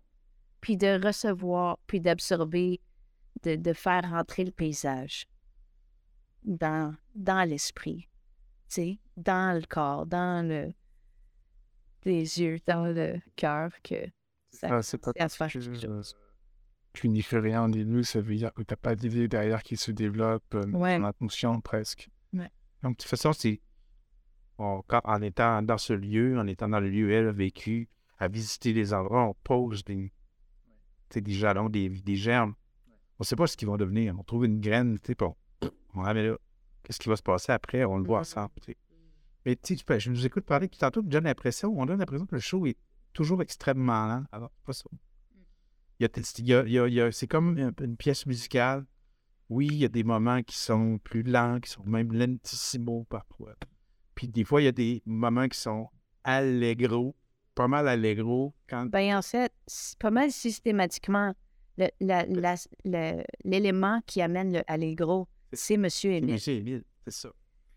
puis 0.61 0.77
de 0.77 0.99
recevoir, 1.05 1.77
puis 1.85 2.01
d'absorber, 2.01 2.81
de, 3.43 3.55
de 3.55 3.73
faire 3.73 4.09
rentrer 4.09 4.43
le 4.45 4.51
paysage 4.51 5.27
dans, 6.43 6.95
dans 7.15 7.47
l'esprit, 7.47 8.07
dans 9.17 9.57
le 9.59 9.65
corps, 9.67 10.05
dans 10.05 10.47
le, 10.47 10.73
les 12.03 12.39
yeux, 12.41 12.59
dans 12.67 12.85
le 12.85 13.19
cœur, 13.35 13.71
que 13.83 13.95
ça 14.51 14.67
Ah, 14.77 14.81
c'est 14.81 14.97
pas 14.97 15.11
à 15.19 15.29
se 15.29 15.35
faire 15.37 15.47
que, 15.47 15.59
quelque 15.59 15.79
chose. 15.79 16.15
tu 16.93 17.09
n'y 17.09 17.21
fais 17.21 17.39
rien 17.39 17.67
des 17.69 17.83
nous, 17.85 18.03
ça 18.03 18.21
veut 18.21 18.35
dire 18.35 18.53
que 18.53 18.61
tu 18.63 18.71
n'as 18.71 18.77
pas 18.77 18.95
d'idée 18.95 19.27
derrière 19.27 19.63
qui 19.63 19.77
se 19.77 19.91
développe, 19.91 20.53
euh, 20.55 20.65
Ouais. 20.71 20.95
inconscient 20.95 21.59
presque. 21.61 22.09
Donc, 22.83 22.97
de 22.97 22.97
toute 23.01 23.09
façon, 23.09 23.33
c'est. 23.33 23.61
on- 24.59 24.83
quand- 24.87 25.01
en 25.03 25.21
étant 25.23 25.61
dans 25.63 25.77
ce 25.79 25.93
lieu, 25.93 26.37
en 26.39 26.45
étant 26.47 26.69
dans 26.69 26.79
le 26.79 26.89
lieu 26.89 27.07
où 27.07 27.09
elle 27.09 27.27
a 27.27 27.31
vécu, 27.31 27.89
à 28.19 28.27
visiter 28.27 28.71
les 28.73 28.93
endroits, 28.93 29.23
on 29.27 29.33
pose 29.43 29.83
des, 29.83 30.13
des 31.13 31.33
jalons, 31.33 31.67
des, 31.69 31.89
des 31.89 32.15
germes. 32.15 32.53
On 33.19 33.21
ne 33.21 33.25
sait 33.25 33.35
pas 33.35 33.47
ce 33.47 33.55
qu'ils 33.57 33.67
vont 33.67 33.77
devenir. 33.77 34.15
On 34.19 34.23
trouve 34.23 34.45
une 34.45 34.59
graine, 34.59 34.99
tu 34.99 35.13
sais, 35.13 35.23
on, 35.23 35.35
on 35.95 36.01
la 36.03 36.13
met 36.13 36.27
là. 36.27 36.37
Qu'est-ce 36.83 36.99
qui 36.99 37.09
va 37.09 37.15
se 37.15 37.23
passer 37.23 37.51
après? 37.51 37.83
On 37.85 37.97
le 37.97 38.03
voit 38.03 38.19
ensemble. 38.19 38.51
tu 38.61 38.71
sais. 38.71 38.77
Mais 39.45 39.55
tu 39.55 39.77
sais, 39.77 39.99
je 39.99 40.09
nous 40.09 40.25
écoute 40.25 40.43
parler, 40.45 40.67
puis 40.67 40.77
tantôt, 40.79 41.01
tu 41.01 41.07
donnes 41.09 41.23
l'impression, 41.25 41.73
on 41.79 41.85
donne 41.85 41.99
l'impression 41.99 42.25
que 42.25 42.35
le 42.35 42.41
show 42.41 42.65
est 42.65 42.77
toujours 43.13 43.41
extrêmement 43.41 44.05
lent. 44.07 44.23
Alors, 44.31 44.51
c'est 44.57 44.65
pas 44.65 44.73
ça. 44.73 44.85
Il 45.99 46.03
y 46.47 46.53
a, 46.53 46.63
il 46.87 46.93
y 46.93 47.01
a- 47.01 47.11
c'est 47.11 47.27
comme 47.27 47.57
un- 47.57 47.71
une 47.83 47.95
pièce 47.95 48.25
musicale. 48.25 48.85
Oui, 49.49 49.67
il 49.71 49.77
y 49.77 49.85
a 49.85 49.89
des 49.89 50.03
moments 50.03 50.41
qui 50.43 50.57
sont 50.57 50.97
plus 50.97 51.23
lents, 51.23 51.59
qui 51.59 51.69
sont 51.69 51.83
même 51.85 52.11
lentissimo 52.11 53.05
parfois. 53.09 53.53
Puis 54.15 54.27
des 54.27 54.43
fois, 54.43 54.61
il 54.61 54.65
y 54.65 54.67
a 54.67 54.71
des 54.73 55.01
moments 55.05 55.47
qui 55.47 55.59
sont 55.59 55.87
allegro, 56.23 57.15
pas 57.53 57.67
mal 57.67 57.87
allegro. 57.87 58.53
Quand... 58.67 58.87
Ben, 58.87 59.15
en 59.17 59.21
fait, 59.21 59.53
c'est 59.67 59.97
pas 59.99 60.11
mal 60.11 60.31
systématiquement 60.31 61.33
l'élément 63.43 64.01
qui 64.05 64.21
amène 64.21 64.53
le 64.53 64.61
allegro, 64.67 65.27
c'est 65.53 65.77
Monsieur 65.77 66.11
Émile. 66.11 66.33
Monsieur 66.33 66.53
Émile, 66.53 66.83
c'est 67.05 67.11
ça. 67.13 67.29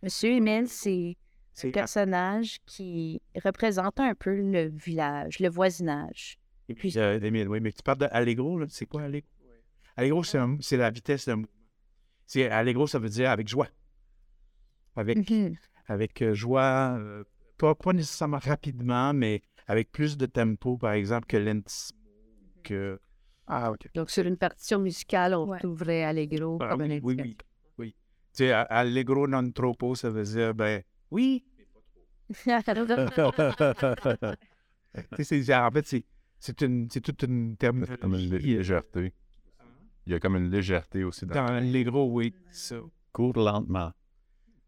Monsieur 0.03 0.31
Émile, 0.31 0.69
c'est 0.69 1.17
un 1.65 1.71
personnage 1.71 2.59
qui 2.67 3.21
représente 3.45 3.99
un 4.01 4.15
peu 4.15 4.35
le 4.35 4.69
village, 4.69 5.41
le 5.41 5.49
voisinage. 5.49 6.39
Et 6.69 6.75
puis, 6.75 6.93
euh, 6.99 7.19
Émile, 7.21 7.49
oui, 7.49 7.61
mais 7.61 7.73
tu 7.73 7.83
parles 7.83 7.99
d'allegro, 7.99 8.59
là, 8.59 8.67
c'est 8.69 8.87
quoi 8.87 9.03
allegro? 9.03 9.29
Allegro, 9.97 10.23
c'est 10.23 10.77
la 10.77 10.91
vitesse 10.91 11.27
d'un 11.27 11.37
mouvement. 11.37 12.55
Allegro, 12.55 12.87
ça 12.87 12.99
veut 12.99 13.09
dire 13.09 13.31
avec 13.31 13.49
joie. 13.49 13.69
Avec, 14.95 15.31
Mhm. 15.31 15.57
avec 15.87 16.23
euh, 16.23 16.35
joie, 16.35 16.97
euh, 16.99 17.25
pas, 17.57 17.75
pas 17.75 17.93
nécessairement 17.93 18.39
rapidement, 18.39 19.13
mais 19.15 19.43
avec 19.67 19.91
plus 19.91 20.17
de 20.17 20.27
tempo, 20.27 20.77
par 20.77 20.93
exemple, 20.93 21.27
que 21.27 21.37
lentissimo, 21.37 21.99
que... 22.63 23.01
Ah, 23.51 23.71
ok. 23.73 23.89
Donc, 23.95 24.11
sur 24.11 24.27
une 24.27 24.37
partition 24.37 24.79
musicale, 24.79 25.35
on 25.35 25.49
Ouais. 25.49 25.59
trouverait 25.59 26.05
Allegro 26.05 26.59
Ah 26.61 26.69
comme 26.71 26.83
un 26.83 26.85
oui, 26.91 27.01
oui, 27.03 27.15
indicateur. 27.15 27.49
oui, 27.79 27.87
oui. 27.87 27.95
Tu 28.35 28.45
sais, 28.45 28.53
allegro 28.53 29.27
non 29.27 29.51
troppo, 29.53 29.95
ça 29.95 30.11
veut 30.11 30.23
dire, 30.25 30.55
ben, 30.55 30.83
oui. 31.11 31.45
Tu 35.17 35.25
sais, 35.25 35.43
c'est- 35.43 35.55
en 35.55 35.71
fait, 35.71 35.87
c'est, 35.87 36.05
c'est, 36.39 36.61
une, 36.63 36.89
c'est 36.91 37.01
toute 37.01 37.23
une 37.23 37.57
Comme 37.59 37.85
une 38.15 38.31
lé- 38.31 38.39
légèreté. 38.39 39.13
Il 40.07 40.13
y 40.13 40.15
a 40.15 40.21
comme 40.21 40.37
une 40.37 40.51
légèreté 40.51 41.05
aussi 41.05 41.27
dans 41.27 41.35
Dans 41.35 41.53
l'allegro, 41.53 42.11
oui. 42.11 42.35
Ça. 42.51 42.77
Cours 43.13 43.37
lentement. 43.39 43.93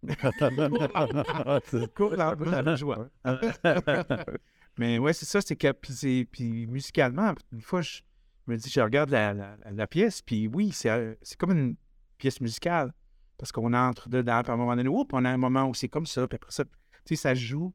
Cours 1.94 2.16
lentement, 2.16 2.60
la 2.62 2.76
joie. 2.76 3.08
Mais 4.78 4.99
ouais, 4.99 5.12
c'est 5.12 5.26
ça, 5.26 5.40
c'est 5.40 5.56
que 5.56 5.72
puis 5.72 6.66
musicalement, 6.66 7.34
une 7.52 7.60
fois, 7.60 7.82
je 7.82 8.00
me 8.47 8.56
dis, 8.56 8.70
je 8.70 8.80
regarde 8.80 9.11
la, 9.11 9.32
la- 9.35 9.56
la 9.70 9.87
pièce, 9.87 10.23
puis 10.23 10.47
oui, 10.49 10.73
c'est, 10.73 10.90
euh, 10.90 11.14
c'est 11.23 11.38
comme 11.38 11.52
une 11.52 11.76
pièce 12.18 12.40
musicale. 12.40 12.92
Parce 13.38 13.52
qu'on 13.52 13.73
entre 13.73 14.09
dedans, 14.11 14.42
puis 14.42 14.50
à 14.50 14.54
un 14.54 14.59
moment 14.59 14.76
donné, 14.76 14.88
oups, 14.88 15.09
on 15.14 15.25
a 15.25 15.30
un 15.30 15.38
moment 15.38 15.64
où 15.66 15.73
c'est 15.75 15.88
comme 15.88 16.04
ça, 16.06 16.28
puis 16.28 16.37
après 16.37 16.50
ça, 16.52 16.64
tu 16.64 16.70
sais, 17.06 17.16
ça 17.16 17.35
joue 17.35 17.73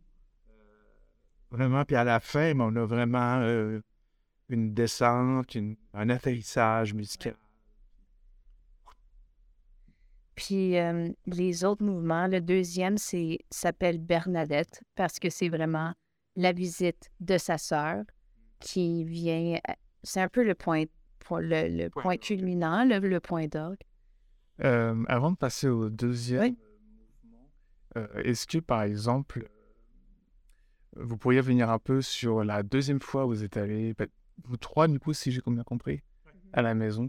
euh, 0.49 0.53
vraiment, 1.49 1.83
puis 1.85 1.95
à 1.95 2.03
la 2.03 2.19
fin, 2.19 2.53
mais 2.53 2.63
on 2.63 2.75
a 2.75 2.85
vraiment 2.85 3.39
euh, 3.39 3.79
une 4.49 4.73
descente, 4.75 5.55
une- 5.55 5.75
un 5.93 6.09
atterrissage 6.09 6.93
musical. 6.93 7.35
Puis 10.35 10.77
euh, 10.77 11.09
les 11.25 11.63
autres 11.63 11.83
mouvements, 11.83 12.27
le 12.27 12.41
deuxième, 12.41 12.97
c'est 12.97 13.39
s'appelle 13.49 13.97
Bernadette 13.99 14.83
parce 14.95 15.17
que 15.17 15.29
c'est 15.29 15.49
vraiment 15.49 15.93
la 16.35 16.51
visite 16.51 17.09
de 17.21 17.37
sa 17.37 17.57
sœur 17.57 18.03
qui 18.59 19.05
vient. 19.05 19.57
C'est 20.05 20.21
un 20.21 20.29
peu 20.29 20.43
le 20.43 20.55
point, 20.55 20.83
le, 21.31 21.67
le 21.83 21.89
Point 21.89 22.17
culminant, 22.17 22.85
le, 22.85 22.99
le 22.99 23.19
point 23.19 23.47
d'orgue. 23.47 23.79
Euh, 24.63 25.03
avant 25.07 25.31
de 25.31 25.35
passer 25.37 25.67
au 25.67 25.89
deuxième 25.89 26.41
Oui. 26.41 26.57
mouvement, 27.23 27.49
euh, 27.97 28.21
est-ce 28.23 28.47
que 28.47 28.59
par 28.59 28.83
exemple, 28.83 29.39
euh, 30.97 31.03
vous 31.03 31.17
pourriez 31.17 31.41
venir 31.41 31.69
un 31.69 31.79
peu 31.79 32.01
sur 32.01 32.43
la 32.43 32.63
deuxième 32.63 33.01
fois 33.01 33.25
où 33.25 33.29
vous 33.29 33.43
êtes 33.43 33.53
peut- 33.97 34.07
vous 34.45 34.57
trois 34.57 34.87
du 34.87 34.99
coup, 34.99 35.13
si 35.13 35.31
j'ai 35.31 35.41
bien 35.45 35.63
compris, 35.63 36.01
à 36.53 36.61
la 36.61 36.73
maison 36.73 37.07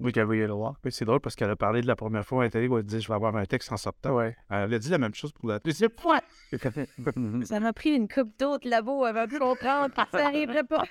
de 0.00 0.10
Gabriel 0.10 0.50
Roy? 0.50 0.76
Oui, 0.84 0.90
c'est 0.90 1.04
drôle 1.04 1.20
parce 1.20 1.36
qu'elle 1.36 1.50
a 1.50 1.56
parlé 1.56 1.80
de 1.80 1.86
la 1.86 1.94
première 1.96 2.24
fois, 2.24 2.44
elle 2.44 2.50
est 2.50 2.56
allée, 2.56 2.66
elle 2.66 2.78
a 2.78 2.82
dit, 2.82 3.00
je 3.00 3.06
vais 3.08 3.14
avoir 3.14 3.36
un 3.36 3.44
texte 3.44 3.70
en 3.70 3.76
sortant. 3.76 4.16
Ouais. 4.16 4.36
Elle 4.50 4.74
a 4.74 4.78
dit 4.78 4.88
la 4.90 4.98
même 4.98 5.14
chose 5.14 5.32
pour 5.32 5.48
la 5.48 5.58
deuxième 5.60 5.90
fois. 5.98 6.20
Ça 7.44 7.60
m'a 7.60 7.72
pris 7.72 7.90
une 7.90 8.08
coupe 8.08 8.32
d'eau 8.38 8.58
de 8.58 8.68
labo 8.68 9.04
avant 9.04 9.26
de 9.26 9.38
comprendre 9.38 9.94
que 9.94 10.10
ça 10.10 10.26
arriverait 10.26 10.64
pas. 10.64 10.84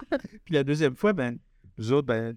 Puis 0.44 0.54
la 0.54 0.64
deuxième 0.64 0.96
fois, 0.96 1.12
ben, 1.12 1.38
nous 1.78 1.92
autres, 1.92 2.06
ben, 2.06 2.34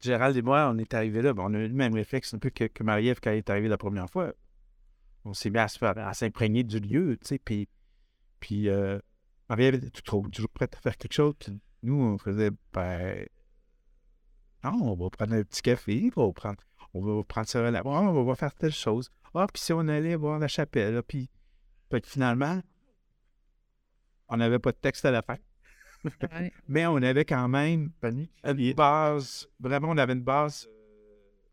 Gérald 0.00 0.36
et 0.36 0.42
moi, 0.42 0.70
on 0.72 0.78
est 0.78 0.94
arrivés 0.94 1.22
là, 1.22 1.32
ben, 1.32 1.44
on 1.46 1.54
a 1.54 1.58
eu 1.58 1.68
le 1.68 1.74
même 1.74 1.94
réflexe 1.94 2.34
un 2.34 2.38
peu 2.38 2.50
que, 2.50 2.82
Marie-Ève 2.82 3.20
quand 3.22 3.30
elle 3.30 3.38
est 3.38 3.50
arrivée 3.50 3.68
la 3.68 3.78
première 3.78 4.10
fois. 4.10 4.32
On 5.24 5.34
s'est 5.34 5.50
mis 5.50 5.58
à, 5.58 5.68
s'imprégner 6.14 6.64
du 6.64 6.80
lieu, 6.80 7.16
tu 7.20 7.28
sais, 7.28 7.38
puis, 7.38 7.68
puis 8.40 8.68
euh, 8.68 8.98
Marie-Ève 9.48 9.76
était 9.76 9.90
toujours, 9.90 10.28
toujours 10.30 10.50
prête 10.50 10.74
à 10.74 10.80
faire 10.80 10.96
quelque 10.96 11.12
chose, 11.12 11.34
nous, 11.82 11.94
on 11.94 12.18
faisait, 12.18 12.50
ben, 12.72 13.26
non, 14.64 14.78
on 14.82 14.94
va 14.94 15.10
prendre 15.10 15.34
un 15.34 15.42
petit 15.42 15.62
café, 15.62 16.10
on 16.16 16.26
va 16.26 16.32
prendre, 16.32 16.60
on 16.94 17.00
va 17.00 17.24
prendre 17.24 17.48
ça 17.48 17.70
là, 17.70 17.82
on 17.84 18.24
va 18.24 18.34
faire 18.34 18.54
telle 18.54 18.72
chose. 18.72 19.10
Ah, 19.34 19.46
puis 19.52 19.62
si 19.62 19.72
on 19.72 19.80
allait 19.88 20.14
voir 20.14 20.38
la 20.38 20.48
chapelle, 20.48 21.02
puis, 21.02 21.30
finalement, 22.04 22.60
on 24.28 24.36
n'avait 24.36 24.58
pas 24.58 24.72
de 24.72 24.76
texte 24.76 25.04
à 25.04 25.10
la 25.10 25.22
fin. 25.22 25.36
Ouais. 26.04 26.52
Mais 26.68 26.86
on 26.86 26.96
avait 26.96 27.24
quand 27.24 27.48
même 27.48 27.90
une 28.44 28.72
base, 28.74 29.48
vraiment, 29.60 29.90
on 29.90 29.96
avait 29.98 30.12
une 30.14 30.22
base 30.22 30.66
euh, 30.68 30.72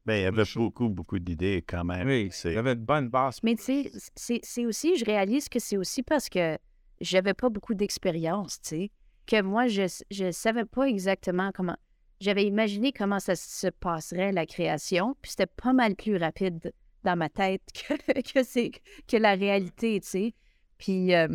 Ben, 0.06 0.15
il 0.15 0.24
y 0.24 0.25
avait 0.25 0.44
beaucoup, 0.56 0.89
beaucoup 0.89 1.20
d'idées 1.20 1.63
quand 1.68 1.84
même. 1.84 2.08
Oui, 2.08 2.29
C'est- 2.32 2.53
il 2.53 2.58
avait 2.58 2.74
une 2.74 2.86
bonne 2.86 3.10
base. 3.10 3.39
Mais 3.44 3.56
tu 3.56 3.63
sais, 3.63 3.91
c'est- 4.15 4.39
c'est 4.44 4.65
aussi, 4.65 4.98
je 4.98 5.06
réalise 5.06 5.50
que 5.50 5.60
c'est 5.60 5.77
aussi 5.77 6.01
parce 6.03 6.29
que 6.29 6.58
j'avais 7.01 7.34
pas 7.34 7.50
beaucoup 7.50 7.75
d'expérience, 7.75 8.60
tu 8.62 8.70
sais, 8.70 8.91
que 9.27 9.41
moi, 9.41 9.68
je 9.68 9.84
ne 10.24 10.32
savais 10.32 10.65
pas 10.65 10.86
exactement 10.86 11.51
comment. 11.53 11.77
J'avais 12.20 12.46
imaginé 12.46 12.91
comment 12.91 13.20
ça 13.20 13.36
se 13.36 13.68
passerait, 13.68 14.32
la 14.32 14.46
création, 14.46 15.15
puis 15.22 15.32
c'était 15.32 15.46
pas 15.46 15.72
mal 15.74 15.96
plus 15.96 16.18
rapide 16.18 16.74
dans 17.03 17.15
ma 17.15 17.29
tête 17.29 17.62
que, 17.74 18.72
que 19.08 19.18
la 19.18 19.36
réalité, 19.36 20.00
tu 20.01 20.08
sais. 20.08 20.34
Puis, 20.79 21.13
euh, 21.13 21.27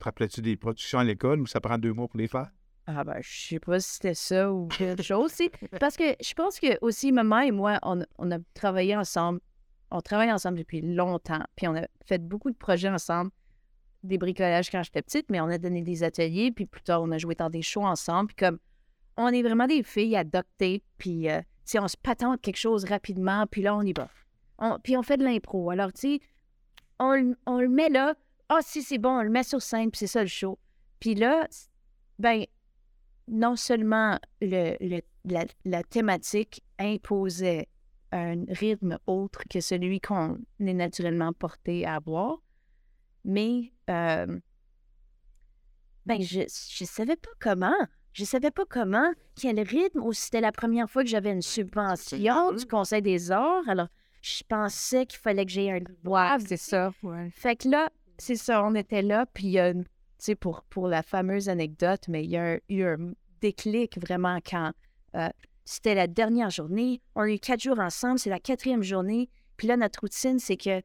Te 0.00 0.04
rappelais-tu 0.04 0.40
des 0.40 0.56
productions 0.56 0.98
à 0.98 1.04
l'école 1.04 1.40
où 1.40 1.46
ça 1.46 1.60
prend 1.60 1.78
deux 1.78 1.92
mois 1.92 2.08
pour 2.08 2.18
les 2.18 2.26
faire? 2.26 2.50
ah 2.86 3.04
ben, 3.04 3.18
je 3.20 3.48
sais 3.48 3.60
pas 3.60 3.78
si 3.78 3.94
c'était 3.94 4.14
ça 4.14 4.52
ou 4.52 4.66
quelque 4.66 5.02
chose. 5.02 5.32
Parce 5.78 5.96
que 5.96 6.16
je 6.20 6.34
pense 6.34 6.58
que 6.58 6.78
aussi, 6.80 7.12
maman 7.12 7.40
et 7.40 7.50
moi, 7.50 7.78
on, 7.82 8.00
a 8.00 8.38
travaillé 8.54 8.96
ensemble. 8.96 9.40
On 9.90 10.00
travaille 10.00 10.32
ensemble 10.32 10.58
depuis 10.58 10.80
longtemps. 10.80 11.44
Puis 11.56 11.68
on 11.68 11.76
a 11.76 11.86
fait 12.04 12.18
beaucoup 12.18 12.50
de 12.50 12.56
projets 12.56 12.88
ensemble. 12.88 13.30
Des 14.02 14.18
bricolages 14.18 14.70
quand 14.70 14.82
j'étais 14.82 15.02
petite, 15.02 15.26
mais 15.30 15.40
on 15.40 15.48
a 15.48 15.58
donné 15.58 15.82
des 15.82 16.02
ateliers. 16.02 16.50
Puis 16.50 16.66
plus 16.66 16.82
tard, 16.82 17.02
on 17.02 17.10
a 17.12 17.18
joué 17.18 17.34
dans 17.34 17.50
des 17.50 17.62
shows 17.62 17.84
ensemble. 17.84 18.28
Puis 18.28 18.46
comme, 18.46 18.58
on 19.16 19.28
est 19.28 19.42
vraiment 19.42 19.66
des 19.66 19.82
filles 19.82 20.18
tape. 20.30 20.82
Puis, 20.98 21.30
euh, 21.30 21.42
tu 21.66 21.78
on 21.78 21.86
se 21.86 21.96
patente 21.96 22.40
quelque 22.40 22.56
chose 22.56 22.84
rapidement. 22.84 23.46
Puis 23.46 23.62
là, 23.62 23.76
on 23.76 23.82
y 23.82 23.92
va. 23.92 24.08
Puis 24.82 24.96
on 24.96 25.02
fait 25.02 25.16
de 25.16 25.24
l'impro. 25.24 25.70
Alors, 25.70 25.92
tu 25.92 26.18
sais, 26.18 26.20
on 26.98 27.12
le 27.14 27.68
met 27.68 27.88
là. 27.88 28.14
Ah, 28.52 28.58
si, 28.62 28.82
c'est 28.82 28.98
bon, 28.98 29.18
on 29.18 29.22
le 29.22 29.30
met 29.30 29.44
sur 29.44 29.62
scène. 29.62 29.90
Puis 29.90 30.00
c'est 30.00 30.06
ça 30.08 30.20
le 30.22 30.26
show. 30.28 30.58
Puis 30.98 31.14
là, 31.14 31.46
ben, 32.18 32.44
non 33.28 33.54
seulement 33.56 34.18
le, 34.42 34.76
le- 34.80 35.02
la, 35.24 35.44
la 35.64 35.82
thématique 35.82 36.62
imposait 36.78 37.68
un 38.12 38.44
rythme 38.48 38.98
autre 39.06 39.42
que 39.48 39.60
celui 39.60 40.00
qu'on 40.00 40.38
est 40.58 40.74
naturellement 40.74 41.32
porté 41.32 41.86
à 41.86 41.94
avoir, 41.94 42.38
mais 43.24 43.72
euh, 43.88 44.40
ben 46.06 46.20
je 46.20 46.40
je 46.48 46.84
savais 46.84 47.16
pas 47.16 47.30
comment. 47.38 47.76
Je 48.12 48.24
savais 48.24 48.50
pas 48.50 48.64
comment, 48.68 49.12
quel 49.36 49.60
rythme, 49.60 50.00
ou 50.02 50.12
c'était 50.12 50.40
la 50.40 50.50
première 50.50 50.90
fois 50.90 51.04
que 51.04 51.08
j'avais 51.08 51.30
une 51.30 51.42
subvention 51.42 52.18
du 52.52 52.66
Conseil 52.66 53.02
des 53.02 53.30
arts. 53.30 53.68
Alors, 53.68 53.86
je 54.20 54.42
pensais 54.48 55.06
qu'il 55.06 55.20
fallait 55.20 55.46
que 55.46 55.52
j'aie 55.52 55.70
un 55.70 55.78
Ouais, 56.10 56.36
c'est 56.44 56.56
ça. 56.56 56.90
Ouais. 57.04 57.30
fait 57.30 57.54
que 57.54 57.68
là, 57.68 57.88
c'est 58.20 58.36
ça, 58.36 58.62
on 58.64 58.74
était 58.74 59.02
là, 59.02 59.26
puis 59.26 59.46
il 59.46 59.52
y 59.52 59.58
a, 59.58 59.72
tu 59.72 59.84
sais, 60.18 60.34
pour, 60.34 60.62
pour 60.64 60.88
la 60.88 61.02
fameuse 61.02 61.48
anecdote, 61.48 62.02
mais 62.08 62.24
il 62.24 62.30
y 62.30 62.36
a 62.36 62.60
eu 62.68 62.84
un 62.84 63.12
déclic 63.40 63.98
vraiment 63.98 64.38
quand 64.44 64.72
euh, 65.16 65.28
c'était 65.64 65.94
la 65.94 66.06
dernière 66.06 66.50
journée. 66.50 67.00
On 67.14 67.22
a 67.22 67.28
eu 67.28 67.38
quatre 67.38 67.62
jours 67.62 67.80
ensemble, 67.80 68.18
c'est 68.18 68.30
la 68.30 68.38
quatrième 68.40 68.82
journée. 68.82 69.30
Puis 69.56 69.68
là, 69.68 69.76
notre 69.76 70.00
routine, 70.00 70.38
c'est 70.38 70.56
que, 70.56 70.82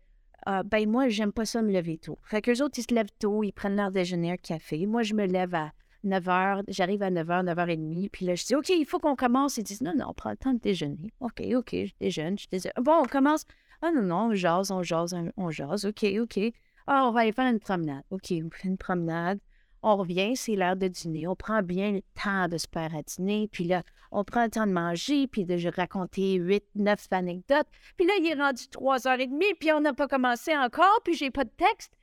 euh, 0.47 0.63
ben 0.63 0.89
moi, 0.89 1.09
j'aime 1.09 1.33
pas 1.33 1.45
ça 1.45 1.61
me 1.61 1.71
lever 1.71 1.97
tôt. 1.97 2.19
Fait 2.23 2.41
qu'eux 2.41 2.63
autres, 2.63 2.79
ils 2.79 2.83
se 2.83 2.93
lèvent 2.93 3.11
tôt, 3.19 3.43
ils 3.43 3.51
prennent 3.51 3.75
leur 3.75 3.91
déjeuner, 3.91 4.31
un 4.31 4.37
café. 4.37 4.85
Moi, 4.85 5.03
je 5.03 5.13
me 5.13 5.25
lève 5.25 5.53
à 5.55 5.71
9 6.03 6.23
h, 6.25 6.63
j'arrive 6.67 7.01
à 7.01 7.09
9 7.09 7.27
h, 7.27 7.43
9 7.43 7.57
h 7.57 7.65
30. 7.65 8.09
Puis 8.11 8.25
là, 8.25 8.35
je 8.35 8.45
dis, 8.45 8.55
OK, 8.55 8.69
il 8.69 8.85
faut 8.85 8.99
qu'on 8.99 9.15
commence. 9.15 9.57
Ils 9.57 9.63
disent, 9.63 9.81
non, 9.81 9.93
non, 9.95 10.05
on 10.09 10.13
prend 10.13 10.29
le 10.31 10.37
temps 10.37 10.53
de 10.53 10.59
déjeuner. 10.59 11.11
OK, 11.19 11.41
OK, 11.55 11.71
je 11.71 11.93
déjeune, 11.99 12.37
je 12.37 12.47
déjeune. 12.49 12.71
Bon, 12.81 13.01
on 13.01 13.05
commence. 13.05 13.45
Ah 13.81 13.91
non, 13.91 14.03
non, 14.03 14.27
on 14.27 14.33
jase, 14.33 14.71
on 14.71 14.83
jase, 14.83 15.15
on 15.35 15.49
jase. 15.49 15.85
OK, 15.85 16.05
OK. 16.21 16.39
Ah, 16.87 17.07
on 17.07 17.11
va 17.11 17.21
aller 17.21 17.31
faire 17.31 17.51
une 17.51 17.59
promenade. 17.59 18.03
OK, 18.11 18.31
on 18.31 18.49
fait 18.51 18.67
une 18.67 18.77
promenade. 18.77 19.39
On 19.81 19.97
revient, 19.97 20.35
c'est 20.35 20.55
l'heure 20.55 20.75
de 20.75 20.87
dîner. 20.87 21.27
On 21.27 21.35
prend 21.35 21.61
bien 21.61 21.91
le 21.91 22.01
temps 22.21 22.47
de 22.47 22.57
se 22.57 22.67
faire 22.71 22.95
à 22.95 23.01
dîner. 23.03 23.47
Puis 23.51 23.65
là, 23.65 23.83
on 24.11 24.23
prend 24.23 24.43
le 24.43 24.49
temps 24.49 24.65
de 24.65 24.71
manger, 24.71 25.27
puis 25.27 25.45
de 25.45 25.75
raconter 25.75 26.35
huit, 26.35 26.63
neuf 26.75 27.07
anecdotes. 27.11 27.67
Puis 27.97 28.07
là, 28.07 28.13
il 28.19 28.27
est 28.27 28.41
rendu 28.41 28.67
trois 28.69 29.07
heures 29.07 29.19
et 29.19 29.27
demie, 29.27 29.53
puis 29.59 29.71
on 29.71 29.81
n'a 29.81 29.93
pas 29.93 30.07
commencé 30.07 30.55
encore, 30.55 31.01
puis 31.03 31.15
j'ai 31.15 31.31
pas 31.31 31.43
de 31.43 31.49
texte. 31.49 31.93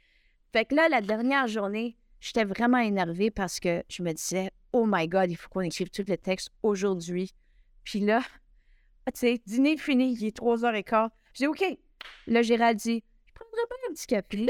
Fait 0.52 0.64
que 0.64 0.74
là, 0.74 0.88
la 0.88 1.00
dernière 1.00 1.46
journée, 1.46 1.96
j'étais 2.20 2.44
vraiment 2.44 2.78
énervée 2.78 3.30
parce 3.30 3.58
que 3.60 3.82
je 3.88 4.02
me 4.02 4.12
disais, 4.12 4.50
oh 4.72 4.84
my 4.86 5.08
God, 5.08 5.30
il 5.30 5.36
faut 5.36 5.48
qu'on 5.48 5.62
écrive 5.62 5.90
tout 5.90 6.04
le 6.06 6.16
texte 6.16 6.50
aujourd'hui. 6.62 7.32
Puis 7.84 8.00
là, 8.00 8.20
tu 9.06 9.12
sais, 9.14 9.42
dîner 9.46 9.76
fini, 9.76 10.12
il 10.12 10.26
est 10.26 10.36
trois 10.36 10.64
heures 10.64 10.74
et 10.74 10.84
quart. 10.84 11.10
Dis, 11.34 11.46
OK. 11.46 11.64
Là, 12.26 12.42
Gérald 12.42 12.78
dit, 12.78 13.02
je 13.96 14.46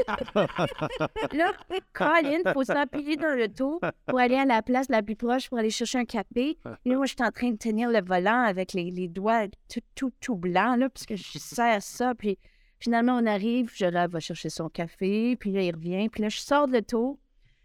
là, 1.37 1.51
Colin, 1.93 2.53
faut 2.53 2.63
s'appuyer 2.63 3.17
dans 3.17 3.35
le 3.37 3.47
dos 3.47 3.79
pour 4.05 4.19
aller 4.19 4.35
à 4.35 4.45
la 4.45 4.61
place 4.61 4.89
la 4.89 5.01
plus 5.01 5.15
proche 5.15 5.49
pour 5.49 5.57
aller 5.57 5.69
chercher 5.69 5.99
un 5.99 6.05
café. 6.05 6.57
Et 6.85 6.89
là, 6.89 6.97
moi, 6.97 7.05
j'étais 7.05 7.23
en 7.23 7.31
train 7.31 7.51
de 7.51 7.57
tenir 7.57 7.89
le 7.89 8.01
volant 8.03 8.43
avec 8.43 8.73
les, 8.73 8.91
les 8.91 9.07
doigts 9.07 9.47
tout, 9.69 9.81
tout, 9.95 10.11
tout 10.19 10.35
blancs, 10.35 10.77
là, 10.79 10.89
parce 10.89 11.05
que 11.05 11.15
je 11.15 11.37
serre 11.37 11.81
ça. 11.81 12.15
Puis 12.15 12.37
finalement, 12.79 13.17
on 13.17 13.25
arrive, 13.25 13.73
Gérald 13.73 14.11
va 14.11 14.19
chercher 14.19 14.49
son 14.49 14.69
café, 14.69 15.35
puis 15.35 15.51
là, 15.51 15.61
il 15.61 15.73
revient. 15.73 16.09
Puis 16.09 16.21
là, 16.21 16.29
je 16.29 16.39
sors 16.39 16.67
de 16.67 16.73
l'auto. 16.73 17.19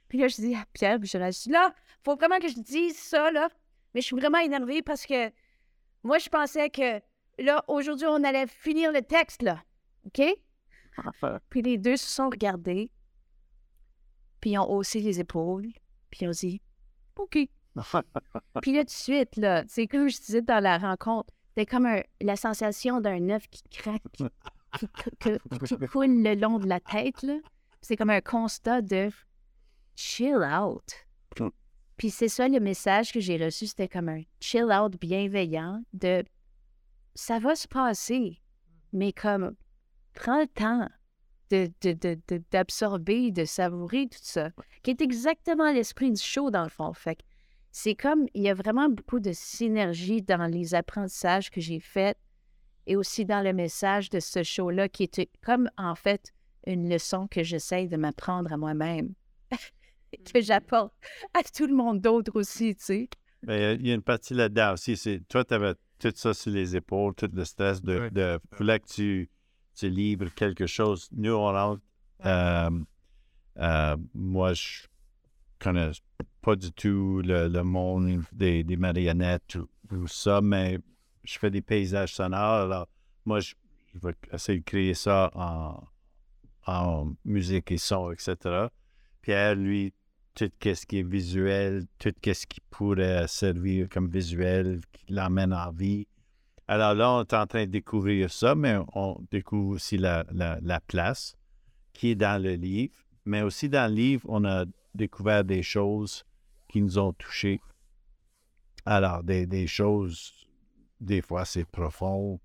Puis 0.09 0.19
là, 0.19 0.29
je 0.29 0.37
dis 0.37 0.55
à 0.55 0.65
Pierre, 0.73 0.99
puis 0.99 1.09
Gérald, 1.09 1.35
je 1.35 1.43
dis, 1.43 1.51
là, 1.51 1.75
faut 2.05 2.17
vraiment 2.17 2.39
que 2.39 2.49
je 2.49 2.61
dise 2.61 2.97
ça, 2.97 3.31
là. 3.31 3.49
Mais 3.95 4.01
je 4.01 4.07
suis 4.07 4.17
vraiment 4.17 4.39
énervée 4.39 4.83
parce 4.83 5.07
que 5.07 5.31
moi, 6.03 6.19
je 6.19 6.29
pensais 6.29 6.71
que, 6.71 7.01
là, 7.39 7.65
aujourd'hui, 7.69 8.07
on 8.07 8.23
allait 8.25 8.47
finir 8.47 8.93
le 8.93 9.03
texte, 9.03 9.43
là. 9.43 9.63
OK? 10.07 10.23
Puis 11.51 11.63
les 11.63 11.79
deux 11.79 11.97
se 11.97 12.07
sont 12.09 12.29
regardés, 12.31 12.91
puis 14.41 14.51
ils 14.51 14.59
ont 14.59 14.71
haussé 14.71 15.01
les 15.01 15.21
épaules, 15.21 15.69
puis 16.11 16.21
ils 16.23 16.29
ont 16.29 16.33
dit 16.33 16.61
OK. 17.17 17.39
puis 18.63 18.73
là, 18.73 18.81
tout 18.81 18.85
de 18.87 18.91
suite, 18.91 19.37
là, 19.37 19.65
c'est 19.69 19.87
comme 19.87 20.09
je 20.09 20.19
disais 20.19 20.43
dans 20.43 20.63
la 20.63 20.79
rencontre, 20.79 21.33
c'était 21.49 21.67
comme 21.67 21.87
un- 21.87 22.03
la 22.21 22.37
sensation 22.37 23.01
d'un 23.01 23.29
œuf 23.31 23.47
qui 23.49 23.63
craque, 23.71 24.03
qui, 24.13 24.25
que- 25.21 25.39
qui 25.67 25.87
coule 25.93 26.23
le 26.23 26.35
long 26.35 26.59
de 26.59 26.67
la 26.67 26.81
tête, 26.81 27.23
là. 27.23 27.39
C'est 27.81 27.97
comme 27.97 28.11
un 28.11 28.21
constat 28.21 28.83
de 28.83 29.11
chill 29.95 30.37
out. 30.37 31.07
Puis 31.97 32.11
c'est 32.11 32.29
ça 32.29 32.49
le 32.49 32.61
message 32.61 33.13
que 33.13 33.19
j'ai 33.21 33.45
reçu, 33.45 33.67
c'était 33.67 33.89
comme 33.89 34.09
un 34.09 34.23
chill 34.41 34.67
out 34.73 34.97
bienveillant 35.01 35.83
de 35.93 36.25
ça 37.17 37.41
va 37.41 37.57
se 37.57 37.67
passer, 37.67 38.41
mais 38.93 39.13
comme 39.13 39.57
prends 40.19 40.41
le 40.41 40.47
temps 40.47 40.89
de, 41.51 41.71
de- 41.81 41.93
de- 41.93 42.21
de- 42.29 42.43
d'absorber, 42.51 43.31
de, 43.31 43.45
savourer 43.45 44.09
tout 44.09 44.19
ça, 44.21 44.51
qui 44.83 44.91
est 44.91 45.01
exactement 45.01 45.73
l'esprit 45.73 46.11
du 46.11 46.21
show 46.21 46.51
dans 46.51 46.65
le 46.65 46.69
fond. 46.69 46.93
Fait 46.93 47.17
que 47.17 47.23
c'est 47.71 47.95
comme, 47.95 48.27
il 48.35 48.43
y 48.43 48.49
a 48.49 48.55
vraiment 48.55 48.89
beaucoup 48.89 49.21
de 49.21 49.33
synergie 49.33 50.23
dans 50.23 50.47
les 50.47 50.75
apprentissages 50.75 51.51
que 51.51 51.61
j'ai 51.61 51.81
faits 51.81 52.19
et 52.87 52.97
aussi 52.97 53.25
dans 53.25 53.43
le 53.43 53.53
message 53.53 54.11
de 54.11 54.21
ce 54.21 54.43
show-là 54.43 54.89
qui 54.89 55.05
est 55.05 55.29
comme 55.43 55.71
en 55.77 55.95
fait 55.95 56.33
une 56.67 56.91
leçon 56.91 57.29
que 57.29 57.43
j'essaye 57.43 57.89
de 57.89 57.97
m'apprendre 57.97 58.53
à 58.53 58.57
moi-même, 58.57 59.15
que 60.33 60.41
j'apporte 60.41 60.93
à 61.35 61.43
tout 61.43 61.67
le 61.67 61.75
monde 61.75 62.01
d'autre 62.01 62.33
aussi, 62.35 62.75
tu 62.75 62.85
sais. 62.85 63.09
Mais 63.43 63.77
il 63.77 63.87
y 63.87 63.93
a 63.93 63.95
une 63.95 64.03
partie 64.03 64.35
là-dedans 64.35 64.73
aussi. 64.73 64.97
C'est, 64.97 65.21
toi, 65.29 65.45
tu 65.45 65.55
avais 65.55 65.75
tout 65.99 66.13
ça 66.15 66.35
sur 66.35 66.51
les 66.51 66.75
épaules, 66.77 67.15
tout 67.15 67.31
le 67.33 67.45
stress 67.45 67.81
de. 67.83 68.01
Ouais. 68.01 68.11
de 68.11 68.41
que 68.59 68.95
tu, 68.95 69.31
tu 69.79 69.89
livres 69.91 70.29
quelque 70.35 70.67
chose. 70.67 71.09
Nous, 71.13 71.33
on 71.33 71.53
rentre. 71.53 71.83
euh, 72.27 72.71
euh, 73.59 73.97
moi, 74.15 74.53
je 74.55 74.83
connais 75.59 75.91
pas 76.41 76.57
du 76.57 76.71
tout 76.73 77.21
le, 77.25 77.49
le 77.49 77.63
monde 77.63 78.23
des, 78.33 78.65
des 78.65 78.77
marionnettes, 78.77 79.47
tout 79.89 80.07
ça, 80.07 80.41
mais 80.41 80.79
je 81.25 81.39
fais 81.39 81.51
des 81.51 81.63
paysages 81.63 82.15
sonores. 82.15 82.63
Alors, 82.67 82.89
moi, 83.25 83.41
je, 83.41 83.55
je 83.95 83.99
vais 84.01 84.15
essayer 84.33 84.59
de 84.61 84.65
créer 84.65 84.95
ça 84.95 85.31
en, 85.35 85.83
en 86.67 87.13
musique 87.25 87.71
et 87.73 87.79
son, 87.79 88.13
etc. 88.13 88.69
Pierre, 89.23 89.55
lui, 89.57 89.93
tout 90.35 90.51
ce 90.63 90.87
qui 90.87 90.99
est 91.01 91.09
visuel, 91.09 91.87
tout 91.99 92.15
ce 92.25 92.47
qui 92.47 92.61
pourrait 92.71 93.27
servir 93.29 93.89
comme 93.89 94.09
visuel, 94.09 94.81
qui 94.93 95.13
l'emmène 95.13 95.53
en 95.53 95.73
vie. 95.73 96.07
Alors 96.69 96.95
là, 96.95 97.11
on 97.13 97.21
est 97.23 97.35
en 97.35 97.47
train 97.47 97.65
de 97.65 97.71
découvrir 97.71 98.31
ça, 98.31 98.55
mais 98.55 98.77
on 98.95 99.19
découvre 99.31 99.71
aussi 99.77 99.97
la, 99.97 100.25
la- 100.31 100.59
la 100.63 100.81
place 100.81 101.37
qui 101.93 102.11
est 102.11 102.15
dans 102.15 102.41
le 102.43 102.55
livre. 102.55 102.95
Mais 103.25 103.43
aussi 103.43 103.69
dans 103.69 103.91
le 103.91 103.97
livre, 103.97 104.27
on 104.29 104.45
a 104.45 104.65
découvert 104.95 105.45
des 105.45 105.63
choses 105.63 106.25
qui 106.69 106.81
nous 106.83 106.99
ont 106.99 107.13
touchés. 107.13 107.61
Alors, 108.85 109.23
des, 109.23 109.67
choses, 109.67 110.47
des 111.01 111.21
fois 111.23 111.45
c'est 111.45 111.65
profond, 111.65 112.41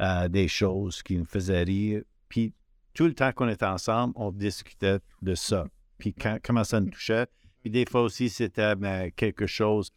euh, 0.00 0.28
des 0.28 0.48
choses 0.48 1.02
qui 1.02 1.16
nous 1.16 1.24
faisaient 1.24 1.62
rire. 1.62 2.02
Puis 2.28 2.52
tout 2.94 3.04
le 3.04 3.14
temps 3.14 3.32
qu'on 3.32 3.48
était 3.48 3.66
ensemble, 3.66 4.14
on 4.16 4.30
discutait 4.30 4.98
de 5.22 5.34
ça 5.34 5.66
puis 6.00 6.14
comment 6.42 6.64
ça 6.64 6.80
nous 6.80 6.90
touchait. 6.90 7.26
Puis 7.60 7.70
des 7.70 7.84
fois 7.84 8.02
aussi, 8.02 8.30
c'était 8.30 8.74
ben, 8.74 9.10
quelque 9.12 9.46
chose, 9.46 9.90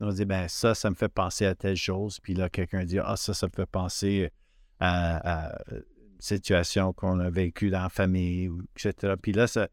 on 0.00 0.10
dit, 0.10 0.24
ben 0.24 0.48
ça, 0.48 0.74
ça 0.74 0.90
me 0.90 0.94
fait 0.94 1.08
penser 1.08 1.46
à 1.46 1.54
telle 1.54 1.76
chose. 1.76 2.20
Puis 2.20 2.34
là, 2.34 2.48
quelqu'un 2.48 2.84
dit, 2.84 2.98
ah, 2.98 3.16
ça, 3.16 3.34
ça 3.34 3.46
me 3.46 3.52
fait 3.52 3.66
penser 3.66 4.30
à, 4.78 5.58
une 5.70 5.82
situation 6.18 6.92
qu'on 6.92 7.20
a 7.20 7.30
vécue 7.30 7.70
dans 7.70 7.82
la 7.82 7.88
famille, 7.88 8.50
etc. 8.76 9.14
Puis 9.20 9.32
là, 9.32 9.46
ça, 9.46 9.68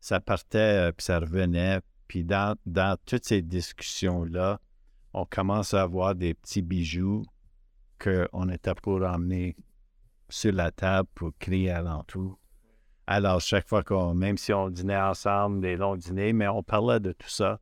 ça 0.00 0.20
partait, 0.20 0.88
euh, 0.88 0.92
puis 0.92 1.04
ça 1.04 1.18
revenait. 1.18 1.80
Puis 2.08 2.24
dans, 2.24 2.56
dans 2.66 2.96
toutes 3.06 3.24
ces 3.24 3.42
discussions-là, 3.42 4.60
on 5.12 5.24
commence 5.24 5.74
à 5.74 5.82
avoir 5.82 6.14
des 6.14 6.34
petits 6.34 6.62
bijoux 6.62 7.24
qu'on 7.98 8.48
était 8.48 8.74
pour 8.74 9.02
emmener 9.02 9.56
sur 10.28 10.52
la 10.52 10.70
table 10.70 11.08
pour 11.14 11.32
crier 11.38 11.70
alentour. 11.70 12.38
Alors, 13.06 13.40
chaque 13.40 13.68
fois 13.68 13.82
qu'on, 13.82 14.14
même 14.14 14.38
si 14.38 14.52
on 14.52 14.70
dînait 14.70 14.96
ensemble, 14.96 15.60
des 15.60 15.76
longs 15.76 15.96
dîners, 15.96 16.32
mais 16.32 16.48
on 16.48 16.62
parlait 16.62 17.00
de 17.00 17.12
tout 17.12 17.28
ça. 17.28 17.58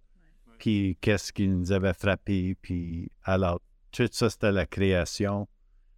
Qu'est-ce 0.58 1.32
qui 1.32 1.48
nous 1.48 1.72
avait 1.72 1.94
frappé. 1.94 2.56
Puis, 2.60 3.10
alors, 3.24 3.60
tout 3.90 4.08
ça, 4.10 4.28
c'était 4.30 4.52
la 4.52 4.66
création. 4.66 5.48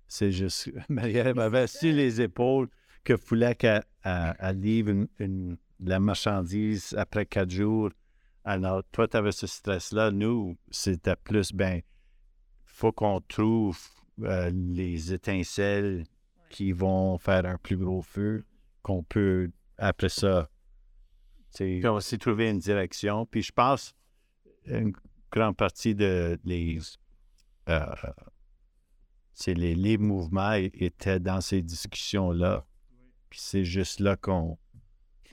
C'est 0.06 0.30
juste, 0.32 0.70
Marie-Ève 0.88 1.38
avait 1.38 1.66
sur 1.66 1.92
les 1.92 2.20
épaules 2.20 2.68
que 3.04 3.14
voulait 3.14 3.54
qu'elle 3.54 3.84
elle- 4.04 4.34
elle 4.38 4.60
livre 4.60 5.06
une- 5.18 5.56
la 5.82 5.98
marchandise 6.00 6.94
après 6.98 7.24
quatre 7.26 7.50
jours. 7.50 7.90
Alors, 8.44 8.82
toi, 8.92 9.08
tu 9.08 9.16
avais 9.16 9.32
ce 9.32 9.46
stress-là. 9.46 10.10
Nous, 10.10 10.56
c'était 10.70 11.16
plus, 11.16 11.52
ben, 11.52 11.80
faut 12.64 12.92
qu'on 12.92 13.20
trouve 13.20 13.78
euh, 14.22 14.50
les 14.54 15.12
étincelles 15.14 16.04
qui 16.50 16.72
vont 16.72 17.16
faire 17.18 17.46
un 17.46 17.56
plus 17.56 17.76
gros 17.78 18.02
feu, 18.02 18.44
qu'on 18.82 19.02
peut, 19.02 19.50
après 19.78 20.08
ça, 20.10 20.50
puis 21.54 21.86
on 21.86 22.00
s'est 22.00 22.18
trouvé 22.18 22.50
une 22.50 22.58
direction. 22.58 23.24
Puis 23.26 23.42
je 23.42 23.52
pense, 23.52 23.94
une 24.78 24.92
grande 25.32 25.56
partie 25.56 25.94
de 25.94 26.38
les, 26.44 26.78
euh, 27.68 27.86
c'est 29.32 29.54
les, 29.54 29.74
les 29.74 29.98
mouvements 29.98 30.52
étaient 30.52 31.20
dans 31.20 31.40
ces 31.40 31.62
discussions-là. 31.62 32.66
Puis 33.28 33.40
c'est 33.40 33.64
juste 33.64 34.00
là 34.00 34.16
qu'on, 34.16 34.58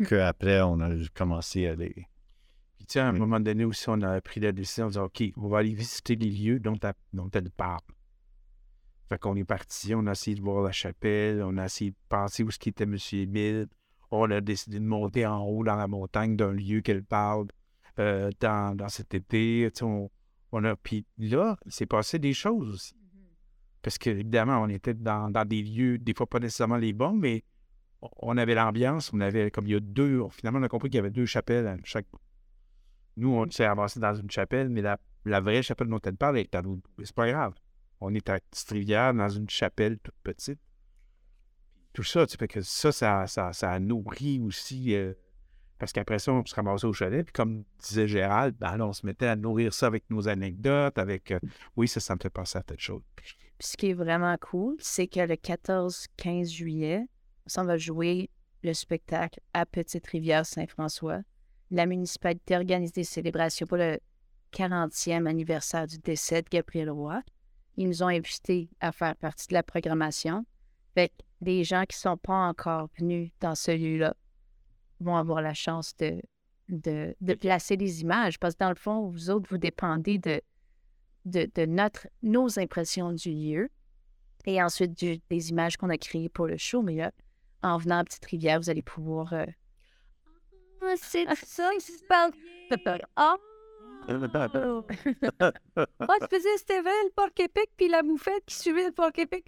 qu'après, 0.07 0.61
on 0.61 0.79
a 0.81 0.91
commencé 1.13 1.67
à 1.67 1.75
les... 1.75 1.93
Puis, 1.93 2.85
tu 2.85 2.93
sais, 2.93 2.99
à 2.99 3.07
un 3.07 3.13
Oui. 3.13 3.19
moment 3.19 3.39
donné 3.39 3.65
aussi, 3.65 3.89
on 3.89 4.01
a 4.01 4.21
pris 4.21 4.39
la 4.39 4.51
décision 4.51 4.87
de 4.87 4.91
dire 4.91 5.03
OK, 5.03 5.23
on 5.35 5.47
va 5.47 5.59
aller 5.59 5.73
visiter 5.73 6.15
les 6.15 6.29
lieux 6.29 6.59
dont, 6.59 6.77
elle- 6.83 6.93
dont 7.13 7.29
elle 7.33 7.49
parle. 7.49 7.81
Fait 9.09 9.17
qu'on 9.17 9.35
est 9.35 9.45
parti, 9.45 9.95
on 9.95 10.05
a 10.05 10.11
essayé 10.11 10.35
de 10.35 10.41
voir 10.41 10.61
la 10.63 10.71
chapelle, 10.71 11.41
on 11.41 11.57
a 11.57 11.65
essayé 11.65 11.91
de 11.91 11.95
penser 12.09 12.43
où 12.43 12.51
ce 12.51 12.59
qui 12.59 12.69
était 12.69 12.83
M. 12.83 12.97
Émile. 13.13 13.67
On 14.11 14.29
a 14.31 14.39
décidé 14.41 14.79
de 14.79 14.85
monter 14.85 15.25
en 15.25 15.39
haut 15.43 15.63
dans 15.63 15.75
la 15.75 15.87
montagne 15.87 16.35
d'un 16.37 16.51
lieu 16.53 16.81
qu'elle 16.81 17.03
parle 17.03 17.47
euh, 17.99 18.29
dans, 18.39 18.75
dans 18.75 18.89
cet 18.89 19.13
été. 19.13 19.69
On, 19.81 20.09
on 20.51 20.63
a, 20.63 20.75
puis 20.75 21.05
là, 21.17 21.57
il 21.65 21.71
s'est 21.71 21.85
passé 21.85 22.19
des 22.19 22.33
choses 22.33 22.69
aussi. 22.69 22.93
Parce 23.81 23.97
qu'évidemment, 23.97 24.61
on 24.61 24.69
était 24.69 24.93
dans, 24.93 25.29
dans 25.29 25.45
des 25.45 25.61
lieux, 25.61 25.97
des 25.97 26.13
fois 26.13 26.27
pas 26.27 26.39
nécessairement 26.39 26.77
les 26.77 26.93
bons, 26.93 27.13
mais 27.13 27.43
on- 28.21 28.37
avait 28.37 28.55
l'ambiance, 28.55 29.11
on 29.13 29.19
avait 29.21 29.49
comme 29.49 29.65
il 29.67 29.71
y 29.71 29.75
a 29.75 29.79
deux, 29.79 30.21
finalement 30.31 30.59
on 30.59 30.63
a 30.63 30.67
compris 30.69 30.89
qu'il 30.89 30.97
y 30.97 30.99
avait 30.99 31.09
deux 31.11 31.25
chapelles 31.25 31.67
à 31.67 31.77
chaque. 31.83 32.07
Nous, 33.15 33.29
on 33.29 33.49
s'est 33.49 33.65
avancé 33.65 33.99
dans 33.99 34.13
une 34.13 34.29
chapelle, 34.29 34.69
mais 34.69 34.81
la, 34.81 34.99
la 35.25 35.39
vraie 35.41 35.63
chapelle 35.63 35.87
dont 35.87 35.99
elle 36.03 36.17
parle 36.17 36.37
est 36.37 36.53
à 36.53 36.61
l'autre. 36.61 36.87
C'est 37.03 37.15
pas 37.15 37.27
grave. 37.31 37.53
On 37.99 38.13
est 38.13 38.29
à 38.29 38.39
Petite-Rivière 38.39 39.13
dans 39.13 39.29
une 39.29 39.49
chapelle 39.49 39.97
toute 39.99 40.13
petite. 40.23 40.59
Tout 41.93 42.03
ça, 42.03 42.27
tu 42.27 42.37
sais, 42.37 42.47
que 42.47 42.61
ça, 42.61 42.91
ça, 42.91 43.25
ça, 43.25 43.53
ça 43.53 43.71
a 43.71 43.79
nourri 43.79 44.39
aussi. 44.39 44.93
euh, 44.93 45.13
parce 45.77 45.91
qu'après 45.91 46.19
ça, 46.19 46.31
on 46.31 46.45
se 46.45 46.55
ramassait 46.55 46.87
au 46.87 46.93
chalet. 46.93 47.23
Puis 47.23 47.33
comme 47.33 47.63
disait 47.79 48.07
Gérald, 48.07 48.55
ben, 48.57 48.77
là, 48.77 48.87
on 48.87 48.93
se 48.93 49.05
mettait 49.05 49.27
à 49.27 49.35
nourrir 49.35 49.73
ça 49.73 49.87
avec 49.87 50.09
nos 50.09 50.27
anecdotes, 50.27 50.97
avec. 50.97 51.31
euh, 51.31 51.39
oui, 51.75 51.87
ça, 51.87 51.99
ça 51.99 52.15
me 52.15 52.19
fait 52.21 52.29
penser 52.29 52.57
à 52.57 52.63
telle 52.63 52.79
chose. 52.79 53.01
Puis 53.15 53.35
ce 53.59 53.77
qui 53.77 53.89
est 53.89 53.93
vraiment 53.93 54.35
cool, 54.37 54.75
c'est 54.79 55.07
que 55.07 55.19
le 55.19 55.35
14-15 55.35 56.51
juillet, 56.51 57.07
on 57.57 57.63
va 57.63 57.77
jouer 57.77 58.29
le 58.63 58.73
spectacle 58.73 59.39
à 59.53 59.65
Petite-Rivière-Saint-François. 59.65 61.21
La 61.71 61.85
municipalité 61.85 62.55
organise 62.55 62.91
des 62.91 63.03
célébrations 63.03 63.67
pour 63.67 63.77
le 63.77 63.99
40e 64.53 65.25
anniversaire 65.25 65.87
du 65.87 65.97
décès 65.99 66.41
de 66.41 66.49
Gabriel 66.49 66.89
Roy. 66.89 67.21
Ils 67.77 67.87
nous 67.87 68.03
ont 68.03 68.07
invités 68.07 68.69
à 68.79 68.91
faire 68.91 69.15
partie 69.15 69.47
de 69.47 69.53
la 69.53 69.63
programmation. 69.63 70.45
Fait 70.95 71.09
que 71.09 71.63
gens 71.63 71.83
qui 71.83 71.95
ne 71.97 72.09
sont 72.11 72.17
pas 72.17 72.47
encore 72.47 72.89
venus 72.97 73.31
dans 73.39 73.55
ce 73.55 73.71
lieu-là 73.71 74.15
vont 74.99 75.15
avoir 75.15 75.41
la 75.41 75.53
chance 75.53 75.95
de, 75.97 76.21
de, 76.69 77.15
de 77.21 77.33
placer 77.33 77.77
des 77.77 78.01
images. 78.01 78.39
Parce 78.39 78.53
que 78.55 78.59
dans 78.59 78.69
le 78.69 78.75
fond, 78.75 79.07
vous 79.07 79.29
autres, 79.29 79.47
vous 79.49 79.57
dépendez 79.57 80.17
de, 80.17 80.41
de, 81.25 81.49
de 81.53 81.65
notre, 81.65 82.07
nos 82.23 82.59
impressions 82.59 83.11
du 83.13 83.31
lieu 83.31 83.69
et 84.45 84.61
ensuite 84.61 84.93
du- 84.97 85.19
des 85.29 85.49
images 85.49 85.77
qu'on 85.77 85.89
a 85.89 85.97
créées 85.97 86.29
pour 86.29 86.47
le 86.47 86.57
show. 86.57 86.81
Mais 86.81 86.95
là, 86.95 87.11
en 87.63 87.77
venant 87.77 87.97
à 87.99 88.03
Petite-Rivière, 88.03 88.59
vous 88.59 88.69
allez 88.69 88.81
pouvoir. 88.81 89.33
euh, 89.33 89.45
Ah, 90.81 90.93
c'est 90.97 91.25
ça, 91.43 91.69
il 91.73 91.81
se 91.81 92.03
parle. 92.07 92.31
Ah! 93.15 93.35
Ah, 95.39 95.51
tu 96.21 96.35
faisais 96.37 96.57
Steven, 96.57 96.85
le 96.85 97.11
porc-épic, 97.13 97.69
puis 97.75 97.89
la 97.89 98.03
moufette 98.03 98.45
qui 98.45 98.55
suivait 98.55 98.85
le 98.85 98.91
porc-épic. 98.93 99.45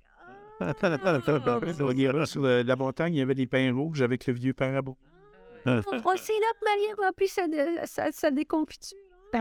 Sur 2.26 2.42
le- 2.42 2.64
la 2.64 2.76
montagne, 2.76 3.14
il 3.16 3.20
y 3.20 3.22
avait 3.22 3.36
des 3.36 3.48
pins 3.48 3.74
rouges 3.74 4.02
avec 4.02 4.28
le 4.28 4.34
vieux 4.34 4.54
parabo. 4.54 4.98
Oh, 5.66 6.14
c'est 6.16 6.34
là 6.34 6.48
que 6.60 6.66
Marie 6.66 6.92
a 6.92 6.96
rempli 7.06 7.28
sa, 7.28 7.46
sa, 7.86 8.12
sa 8.12 8.32
déconfiture. 8.32 8.98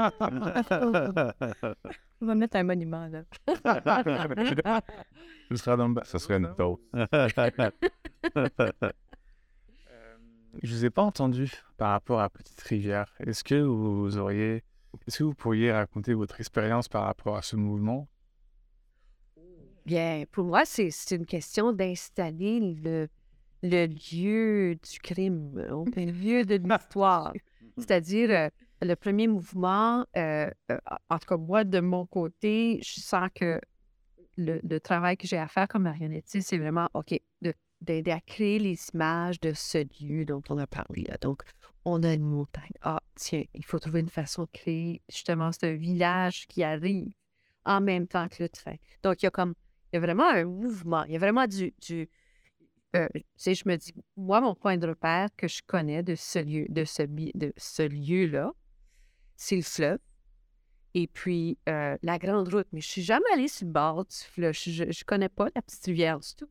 On 2.21 2.27
va 2.27 2.35
mettre 2.35 2.57
un 2.57 2.65
monument 2.65 3.07
là. 3.07 3.23
Ce 5.51 5.57
sera 5.57 5.77
dans 5.77 5.89
le 5.89 5.95
bas. 5.95 6.05
Ça 6.05 6.19
serait 6.19 6.37
une 6.37 6.55
dose. 6.59 6.77
Je 10.63 10.75
vous 10.75 10.85
ai 10.85 10.91
pas 10.91 11.03
entendu 11.03 11.51
par 11.77 11.93
rapport 11.93 12.21
à 12.21 12.29
Petite 12.29 12.61
Rivière. 12.61 13.11
Est-ce 13.21 13.45
que 13.45 13.61
vous 13.61 14.19
auriez, 14.19 14.65
est-ce 15.07 15.19
que 15.19 15.25
vous 15.25 15.35
pourriez 15.35 15.73
raconter 15.73 16.15
votre 16.15 16.41
expérience 16.41 16.89
par 16.89 17.05
rapport 17.05 17.37
à 17.37 17.43
ce 17.43 17.57
mouvement? 17.57 18.09
Bien, 19.87 20.25
pour 20.33 20.45
moi, 20.45 20.65
c'est 20.65 20.91
une 21.13 21.25
question 21.25 21.73
d'installer 21.73 22.59
le, 22.61 23.09
le 23.63 23.87
lieu 23.87 24.75
du 24.77 24.99
crime, 25.01 25.53
le 25.57 26.05
lieu 26.05 26.45
de 26.45 26.55
l'histoire. 26.57 27.33
C'est-à-dire, 27.77 28.31
euh, 28.31 28.49
le 28.83 28.95
premier 28.95 29.27
mouvement, 29.29 30.05
euh, 30.17 30.51
euh, 30.71 30.79
en 31.11 31.19
tout 31.19 31.27
cas, 31.27 31.37
moi, 31.37 31.65
de 31.65 31.81
mon 31.81 32.07
côté, 32.07 32.81
je 32.83 33.01
sens 33.01 33.29
que 33.35 33.61
le, 34.37 34.61
le 34.63 34.81
travail 34.81 35.17
que 35.17 35.27
j'ai 35.27 35.37
à 35.39 35.49
faire 35.49 35.67
comme 35.69 35.83
marionnettiste, 35.83 36.49
c'est 36.49 36.59
vraiment, 36.59 36.89
OK, 36.95 37.19
de- 37.43 37.55
d'aider 37.81 38.11
à 38.11 38.21
créer 38.21 38.59
les 38.59 38.79
images 38.95 39.41
de 39.41 39.53
ce 39.53 39.79
lieu 40.03 40.25
dont 40.25 40.43
on 40.49 40.59
a 40.59 40.67
parlé. 40.67 41.05
là. 41.05 41.17
Donc, 41.21 41.43
on 41.85 42.03
a 42.03 42.13
une 42.13 42.23
montagne. 42.25 42.71
Ah, 42.83 43.01
tiens, 43.15 43.45
il 43.55 43.65
faut 43.65 43.79
trouver 43.79 44.01
une 44.01 44.09
façon 44.09 44.43
de 44.43 44.51
créer 44.53 45.03
justement 45.09 45.51
ce 45.53 45.67
village 45.67 46.47
qui 46.49 46.63
arrive 46.63 47.13
en 47.65 47.81
même 47.81 48.07
temps 48.07 48.29
que 48.29 48.43
le 48.43 48.49
train. 48.49 48.75
Donc, 49.03 49.23
il 49.23 49.27
y 49.27 49.29
a 49.29 49.31
comme, 49.31 49.55
il 49.93 49.97
y 49.97 49.99
a 49.99 50.01
vraiment 50.01 50.29
un 50.29 50.45
mouvement, 50.45 51.05
il 51.05 51.13
y 51.13 51.17
a 51.17 51.19
vraiment 51.19 51.47
du, 51.47 51.73
du 51.81 52.09
euh, 52.97 53.09
sais, 53.37 53.55
je 53.55 53.69
me 53.69 53.77
dis, 53.77 53.95
moi, 54.17 54.41
mon 54.41 54.55
point 54.55 54.77
de 54.77 54.89
repère 54.89 55.29
que 55.37 55.49
je 55.49 55.63
connais 55.67 56.03
de 56.03 56.15
ce 56.15 56.39
lieu, 56.39 56.67
de 56.69 56.85
ce, 56.85 57.03
de 57.03 57.53
ce 57.57 57.83
lieu-là, 57.83 58.53
c'est 59.37 59.57
le 59.57 59.63
fleuve. 59.63 59.99
Et 60.95 61.07
puis, 61.07 61.59
euh, 61.69 61.97
la 62.03 62.19
grande 62.19 62.53
route. 62.53 62.67
Mais 62.73 62.81
je 62.81 62.89
suis 62.89 63.03
jamais 63.03 63.31
allée 63.33 63.49
sur 63.49 63.67
le 63.67 63.73
bord 63.73 64.05
du 64.05 64.17
fleuve. 64.17 64.55
Je 64.55 64.85
ne 64.85 65.05
connais 65.05 65.29
pas 65.29 65.49
la 65.55 65.63
petite 65.63 65.85
rivière 65.85 66.19
du 66.19 66.35
tout. 66.35 66.49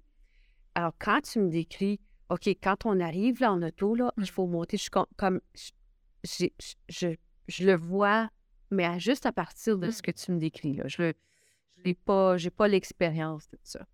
Alors, 0.76 0.94
quand 1.00 1.22
tu 1.22 1.40
me 1.40 1.50
décris, 1.50 2.00
OK, 2.30 2.48
quand 2.48 2.86
on 2.86 3.00
arrive 3.00 3.42
là 3.42 3.52
en 3.52 3.62
auto, 3.64 3.96
là, 3.96 4.14
il 4.18 4.30
faut 4.30 4.46
monter, 4.46 4.78
je 4.78 4.90
comme, 4.90 5.42
je, 6.24 6.46
je, 6.88 7.08
je 7.48 7.66
le 7.66 7.76
vois, 7.76 8.30
mais 8.70 8.86
à- 8.86 9.00
juste 9.00 9.26
à 9.26 9.32
partir 9.32 9.78
de 9.78 9.90
ce 9.92 10.02
que 10.02 10.12
tu 10.12 10.32
me 10.32 10.40
décris. 10.40 10.76
Là. 10.76 10.88
Je 10.88 11.14
n'ai 11.84 11.94
pas, 11.96 12.38
j'ai 12.38 12.52
pas 12.52 12.68
l'expérience 12.68 13.50
de 13.50 13.58
ça. 13.64 13.86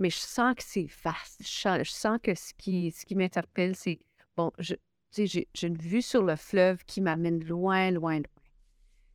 Mais 0.00 0.10
je 0.10 0.16
sens 0.16 0.54
que 0.56 0.62
c'est 0.64 0.88
vaste. 1.04 1.42
Je 1.42 1.46
sens, 1.46 1.78
je 1.82 1.90
sens 1.90 2.18
que 2.22 2.34
ce 2.34 2.52
qui, 2.56 2.90
ce 2.90 3.04
qui 3.04 3.14
m'interpelle, 3.14 3.76
c'est, 3.76 4.00
bon, 4.36 4.50
je, 4.58 4.74
tu 4.74 4.80
sais, 5.10 5.26
j'ai, 5.26 5.48
j'ai 5.54 5.68
une 5.68 5.76
vue 5.76 6.02
sur 6.02 6.22
le 6.22 6.36
fleuve 6.36 6.84
qui 6.86 7.00
m'amène 7.00 7.44
loin, 7.44 7.90
loin, 7.90 8.16
loin. 8.16 8.22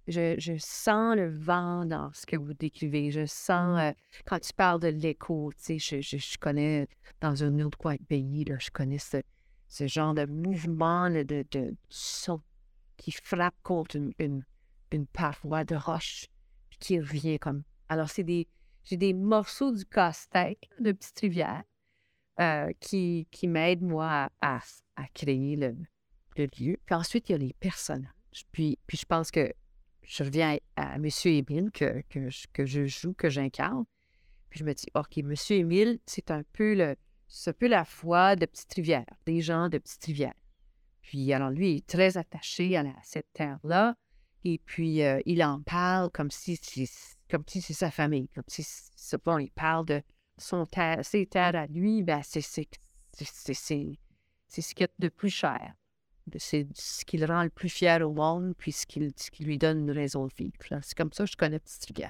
Je, 0.08 0.36
je 0.38 0.54
sens 0.60 1.15
le 1.15 1.28
vent 1.28 1.86
dans 1.86 2.12
ce 2.13 2.28
que 2.28 2.38
vous 2.38 2.54
décrivez. 2.54 3.10
Je 3.10 3.26
sens, 3.26 3.80
euh, 3.80 3.91
quand 4.26 4.39
tu 4.39 4.54
parles 4.54 4.80
de 4.80 4.89
l'écho, 4.89 5.52
tu 5.58 5.80
sais, 5.80 5.80
je, 5.80 6.02
je, 6.02 6.17
je 6.17 6.38
connais 6.38 6.88
dans 7.19 7.43
un 7.43 7.60
autre 7.62 7.78
coin 7.80 7.95
de 7.95 8.04
pays, 8.04 8.45
là, 8.45 8.58
je 8.60 8.69
connais 8.69 9.00
ce, 9.00 9.17
ce 9.67 9.88
genre 9.88 10.13
de 10.13 10.26
mouvement 10.26 11.10
là, 11.10 11.24
de, 11.24 11.43
de 11.50 11.76
son 11.89 12.39
qui 12.98 13.12
frappe 13.12 13.56
contre 13.63 13.95
une, 13.95 14.13
une, 14.19 14.43
une 14.91 15.08
paroi 15.08 15.63
de 15.63 15.76
roche 15.76 16.28
puis 16.69 16.78
qui 16.80 17.00
revient 17.00 17.39
comme. 17.39 17.63
Alors, 17.89 18.10
c'est 18.10 18.24
des. 18.24 18.48
J'ai 18.86 18.98
des 18.98 19.13
morceaux 19.13 19.71
du 19.71 19.84
casse-tête 19.84 20.60
de 20.80 20.91
Petite 20.91 21.19
Rivière 21.19 21.63
euh, 22.39 22.71
qui, 22.80 23.28
qui 23.32 23.48
m'aident, 23.48 23.82
moi, 23.82 24.30
à, 24.41 24.60
à, 24.95 25.08
créer 25.13 25.56
le, 25.56 25.76
le 26.38 26.48
lieu. 26.60 26.78
Puis 26.86 26.95
ensuite, 26.95 27.30
il 27.30 27.32
y 27.32 27.36
a 27.36 27.39
les 27.39 27.56
personnages. 27.60 28.10
Puis, 28.52 28.78
puis 28.86 28.98
je 28.98 29.06
pense 29.06 29.32
que 29.32 29.52
je 30.04 30.24
reviens 30.24 30.58
à, 30.76 30.95
M. 30.95 31.08
Émile 31.26 31.71
que, 31.71 32.02
que, 32.10 32.30
je, 32.30 32.45
que 32.54 32.65
je 32.65 32.86
joue, 32.86 33.13
que 33.13 33.30
j'incarne. 33.30 33.86
Puis 34.50 34.60
je 34.60 34.65
me 34.65 34.74
dis, 34.74 34.86
OK, 34.93 35.17
M. 35.17 35.34
Émile, 35.50 36.00
c'est 36.06 36.32
un 36.32 36.43
peu 36.54 36.76
le. 36.76 36.95
C'est 37.28 37.50
un 37.50 37.54
peu 37.54 37.67
la 37.67 37.86
foi 37.86 38.36
de 38.36 38.45
Petite 38.45 38.71
Rivière, 38.76 39.06
des 39.26 39.41
gens 39.41 39.67
de 39.67 39.80
Petite 39.80 40.06
Rivière. 40.06 40.36
Puis 41.02 41.34
alors 41.34 41.50
lui, 41.50 41.71
il 41.71 41.78
est 41.78 41.88
très 41.88 42.17
attaché 42.17 42.78
à, 42.78 42.84
cette 43.04 43.32
terre-là. 43.34 43.95
Et 44.43 44.60
puis, 44.60 45.02
euh, 45.02 45.19
il 45.26 45.43
en 45.43 45.62
parle 45.63 46.12
comme 46.12 46.30
si 46.30 46.56
c'est- 46.56 47.14
comme 47.29 47.43
si 47.47 47.61
c'est 47.61 47.73
sa 47.73 47.91
famille, 47.91 48.29
comme 48.29 48.43
si 48.47 48.65
bon, 49.23 49.38
il 49.39 49.51
parle 49.51 49.85
de 49.85 50.01
son 50.38 50.65
terre, 50.65 51.03
ses 51.03 51.25
terres 51.25 51.55
à 51.55 51.67
lui, 51.67 52.03
ben 52.03 52.21
c'est 52.23 52.41
c'est 52.41 52.67
c'est 53.13 53.27
c'est 53.27 53.53
c'est 53.53 53.99
c'est 54.47 54.61
ce 54.61 54.75
qu'il 54.75 54.85
y 54.85 54.89
a 54.89 54.93
de 54.99 55.09
plus 55.09 55.29
cher. 55.29 55.73
C'est 56.38 56.67
ce 56.73 57.05
qui 57.05 57.17
le 57.17 57.25
rend 57.27 57.43
le 57.43 57.49
plus 57.49 57.69
fier 57.69 58.01
au 58.01 58.11
monde, 58.11 58.55
puis 58.57 58.71
ce 58.71 58.88
qui, 58.88 59.13
ce 59.15 59.29
qui 59.29 59.43
lui 59.43 59.59
donne 59.59 59.79
une 59.79 59.91
raison 59.91 60.25
de 60.25 60.33
vivre. 60.33 60.57
là. 60.71 60.79
C'est 60.81 60.97
comme 60.97 61.13
ça 61.13 61.25
que 61.25 61.31
je 61.31 61.38
connais 61.38 61.59
Petit 61.59 61.79
Trigger. 61.79 62.09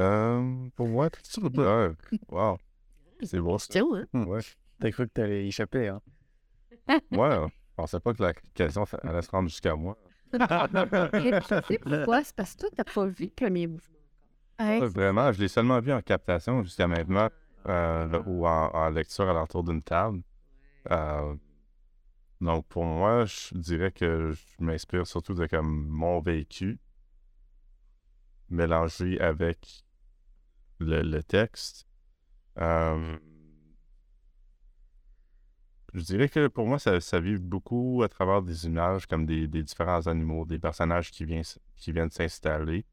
Euh, 0.00 0.68
pour 0.76 0.88
moi, 0.88 1.08
ouais, 1.38 1.90
wow. 2.28 2.58
C'est 3.22 3.40
bon, 3.40 3.58
ça. 3.58 3.80
Hein? 3.80 4.06
Ouais. 4.12 4.40
T'as 4.80 4.90
cru 4.90 5.06
que 5.06 5.12
t'allais 5.12 5.46
échapper, 5.46 5.88
hein? 5.88 6.02
Ouais, 6.88 6.98
je 7.10 7.74
pensais 7.76 8.00
pas 8.00 8.12
que 8.12 8.22
la 8.22 8.34
question 8.34 8.84
allait 9.02 9.22
se 9.22 9.30
rendre 9.30 9.48
jusqu'à 9.48 9.76
moi. 9.76 9.96
Et 10.34 11.40
tu 11.40 11.46
sais 11.66 11.78
pourquoi? 11.78 12.24
C'est 12.24 12.34
parce 12.36 12.54
que 12.54 12.60
toi, 12.60 12.68
t'as 12.76 12.84
pas 12.84 13.06
vu 13.06 13.24
le 13.26 13.30
premier 13.30 13.66
mouvement. 13.66 13.96
Ouais. 14.60 14.80
Ouais, 14.80 14.88
vraiment, 14.88 15.32
je 15.32 15.40
l'ai 15.40 15.48
seulement 15.48 15.80
vu 15.80 15.92
en 15.92 16.02
captation 16.02 16.62
jusqu'à 16.62 16.86
maintenant 16.86 17.28
euh, 17.66 18.22
ou 18.26 18.46
en, 18.46 18.70
en 18.72 18.90
lecture 18.90 19.28
à 19.28 19.32
l'entour 19.32 19.64
d'une 19.64 19.82
table. 19.82 20.22
Euh, 20.90 21.34
donc, 22.40 22.66
pour 22.66 22.84
moi, 22.84 23.24
je 23.24 23.54
dirais 23.54 23.92
que 23.92 24.32
je 24.32 24.42
m'inspire 24.64 25.06
surtout 25.06 25.34
de 25.34 25.46
comme 25.46 25.86
mon 25.88 26.20
vécu 26.20 26.78
mélangé 28.50 29.20
avec 29.20 29.84
le, 30.78 31.02
le 31.02 31.22
texte. 31.22 31.86
Euh, 32.58 33.16
je 35.94 36.00
dirais 36.00 36.28
que 36.28 36.48
pour 36.48 36.66
moi, 36.66 36.78
ça, 36.78 37.00
ça 37.00 37.20
vit 37.20 37.36
beaucoup 37.36 38.02
à 38.02 38.08
travers 38.08 38.42
des 38.42 38.66
images 38.66 39.06
comme 39.06 39.26
des, 39.26 39.46
des 39.46 39.62
différents 39.62 40.06
animaux, 40.06 40.44
des 40.46 40.58
personnages 40.58 41.10
qui, 41.10 41.24
viennent 41.24 41.44
qui 41.76 41.92
viennent 41.92 42.10
s'installer. 42.10 42.86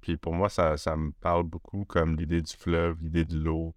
Puis 0.00 0.16
pour 0.16 0.34
moi, 0.34 0.48
ça, 0.48 0.76
ça 0.76 0.96
me 0.96 1.12
parle 1.12 1.44
beaucoup 1.44 1.84
comme 1.84 2.16
l'idée 2.16 2.42
du 2.42 2.52
fleuve, 2.52 2.96
l'idée 3.00 3.24
de 3.24 3.38
l'eau. 3.38 3.74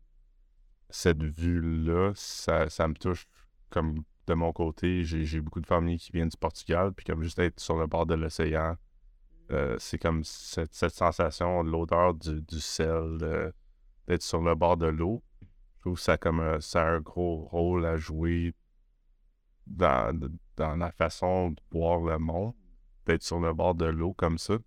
Cette 0.89 1.21
vue-là, 1.21 2.13
ça, 2.15 2.69
ça 2.69 2.87
me 2.87 2.93
touche 2.93 3.27
comme 3.69 4.03
de 4.27 4.33
mon 4.33 4.53
côté. 4.53 5.03
J'ai 5.03 5.41
beaucoup 5.41 5.61
de 5.61 5.67
familles 5.67 5.99
qui 5.99 6.11
viennent 6.11 6.29
du 6.29 6.37
Portugal, 6.37 6.93
puis 6.93 7.05
comme 7.05 7.23
juste 7.23 7.39
être 7.39 7.59
sur 7.59 7.77
le 7.77 7.87
bord 7.87 8.05
de 8.05 8.13
l'océan, 8.15 8.77
euh, 9.51 9.75
c'est 9.79 9.97
comme 9.97 10.23
cette, 10.23 10.73
cette 10.73 10.93
sensation, 10.93 11.61
l'odeur 11.63 12.13
du, 12.13 12.41
du 12.41 12.59
sel, 12.59 13.51
d'être 14.07 14.21
sur 14.21 14.41
le 14.41 14.55
bord 14.55 14.77
de 14.77 14.87
l'eau. 14.87 15.21
Trouve 15.83 15.99
ça, 15.99 16.17
comme, 16.17 16.39
un- 16.39 16.61
ça 16.61 16.81
a 16.81 16.91
un 16.91 17.01
gros 17.01 17.43
rôle 17.51 17.85
à 17.85 17.97
jouer 17.97 18.55
dans, 19.67 20.17
dans 20.55 20.77
la 20.77 20.93
façon 20.93 21.51
de 21.51 21.61
voir 21.71 21.99
le 21.99 22.17
monde, 22.19 22.53
d'être 23.05 23.21
sur 23.21 23.41
le 23.41 23.53
bord 23.53 23.75
de 23.75 23.83
l'eau 23.83 24.13
comme 24.13 24.37
ça. 24.37 24.57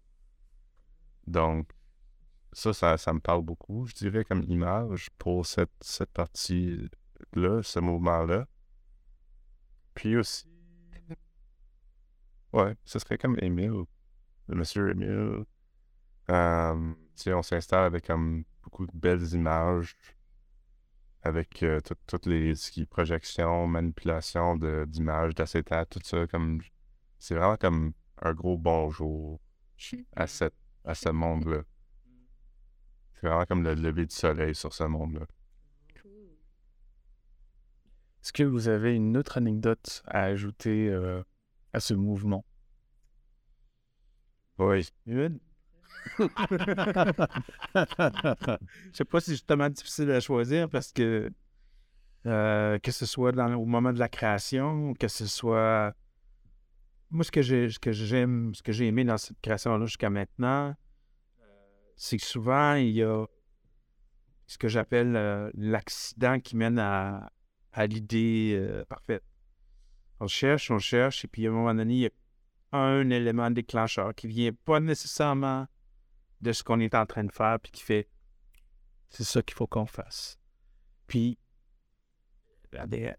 Donc, 1.27 1.71
ça, 2.53 2.75
ça, 2.75 2.99
ça 2.99 3.15
me 3.15 3.21
parle 3.21 3.41
beaucoup, 3.41 3.87
je 3.87 3.95
dirais, 3.95 4.27
comme 4.27 4.43
image 4.43 5.09
pour 5.17 5.47
cette, 5.47 5.73
cette 5.81 6.11
partie-là, 6.11 7.63
ce 7.63 7.79
mouvement-là. 7.81 8.47
Puis 9.95 10.19
aussi, 10.19 10.47
ouais, 12.53 12.77
ce 12.85 12.99
serait 12.99 13.17
comme 13.17 13.39
Émile, 13.41 13.85
le 14.49 14.55
monsieur 14.55 14.91
Émile. 14.91 15.47
Euh, 16.29 16.95
on 17.29 17.43
s'installe 17.43 17.85
avec 17.85 18.07
comme 18.07 18.45
beaucoup 18.63 18.87
de 18.87 18.93
belles 18.95 19.33
images, 19.33 19.97
avec 21.27 21.63
euh, 21.63 21.81
tout- 21.81 21.97
toutes 22.07 22.27
les 22.27 22.55
ce 22.55 22.71
qui 22.71 22.87
projection, 22.87 23.67
manipulation 23.67 24.57
d'images, 24.87 25.35
d'acétate, 25.35 25.91
tout 25.91 26.01
ça, 26.05 26.27
comme 26.27 26.61
c'est 27.19 27.35
vraiment 27.35 27.57
comme 27.57 27.93
un 28.23 28.33
gros 28.33 28.57
bonjour 28.57 29.41
à, 30.15 30.27
cette, 30.27 30.55
à 30.85 30.95
ce 30.95 31.09
monde-là. 31.09 31.63
C'est 33.15 33.27
vraiment 33.27 33.45
comme 33.47 33.63
le 33.65 33.75
lever 33.75 34.07
du 34.07 34.15
soleil 34.15 34.55
sur 34.55 34.73
ce 34.73 34.85
monde-là. 34.85 35.27
Est-ce 38.23 38.33
que 38.33 38.43
vous 38.43 38.69
avez 38.69 38.95
une 38.95 39.17
autre 39.17 39.39
anecdote 39.39 40.03
à 40.07 40.23
ajouter 40.25 40.89
euh, 40.89 41.23
à 41.73 41.81
ce 41.81 41.95
mouvement? 41.95 42.45
Oui. 44.59 44.89
Une? 45.07 45.39
Je 46.19 46.29
sais 48.93 49.05
pas 49.05 49.21
si 49.21 49.27
c'est 49.27 49.33
justement 49.33 49.69
difficile 49.69 50.11
à 50.11 50.21
choisir 50.21 50.69
parce 50.69 50.93
que 50.93 51.31
euh, 52.27 52.79
que 52.81 52.91
ce 52.91 53.07
soit 53.07 53.33
au 53.37 53.65
moment 53.67 53.93
de 53.93 53.99
la 53.99 54.09
création, 54.09 54.95
que 54.95 55.09
ce 55.09 55.27
soit. 55.27 55.95
Moi, 57.11 57.23
ce 57.23 57.31
que 57.31 57.41
j'ai 57.41 57.71
ce 57.71 57.79
que 57.79 57.93
j'aime, 57.93 58.53
ce 58.55 58.63
que 58.63 58.73
j'ai 58.73 58.87
aimé 58.89 59.05
dans 59.05 59.17
cette 59.17 59.41
création-là 59.41 59.87
jusqu'à 59.87 60.11
maintenant, 60.11 60.75
c'est 61.97 62.17
que 62.17 62.25
souvent, 62.25 62.75
il 62.75 62.91
y 62.91 63.03
a 63.03 63.27
ce 64.47 64.59
que 64.59 64.69
j'appelle 64.69 65.15
euh, 65.17 65.51
l'accident 65.55 66.41
qui 66.41 66.57
mène 66.57 66.79
à, 66.79 67.31
l'idée 67.87 68.55
euh, 68.57 68.85
parfaite. 68.87 69.23
On 70.19 70.27
cherche, 70.27 70.71
on 70.71 70.79
cherche, 70.79 71.25
et 71.25 71.29
puis 71.29 71.47
à 71.47 71.51
un 71.51 71.53
moment 71.53 71.75
donné, 71.75 71.95
il 71.95 72.01
y 72.01 72.07
a 72.07 72.79
un 72.79 73.11
élément 73.11 73.51
déclencheur 73.51 74.15
qui 74.15 74.27
vient 74.27 74.53
pas 74.65 74.81
nécessairement 74.81 75.67
de 76.41 76.53
ce 76.53 76.63
qu'on 76.63 76.81
est 76.81 76.95
en 76.95 77.07
train 77.07 77.25
de 77.25 77.33
faire, 77.33 77.59
puis 77.61 77.73
qui 77.73 77.83
fait 77.83 78.09
c'est 79.09 79.25
ça 79.25 79.43
qu'il 79.43 79.55
faut 79.55 79.67
qu'on 79.67 79.87
fasse. 79.87 80.39
Puis, 81.07 81.39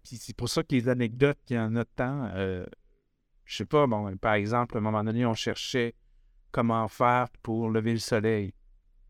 c'est 0.04 0.36
pour 0.36 0.50
ça 0.50 0.64
que 0.64 0.76
les 0.76 0.90
anecdotes, 0.90 1.40
il 1.50 1.56
y 1.56 1.60
en 1.60 1.76
a 1.76 1.86
tant. 1.86 2.30
Euh, 2.36 2.66
je 3.46 3.58
sais 3.58 3.66
pas, 3.66 3.88
bon, 3.88 4.16
par 4.18 4.34
exemple, 4.34 4.76
à 4.76 4.80
un 4.80 4.82
moment 4.82 5.04
donné, 5.04 5.26
on 5.26 5.34
cherchait 5.34 5.96
comment 6.52 6.88
faire 6.88 7.30
pour 7.42 7.70
lever 7.70 7.94
le 7.94 8.00
soleil, 8.00 8.54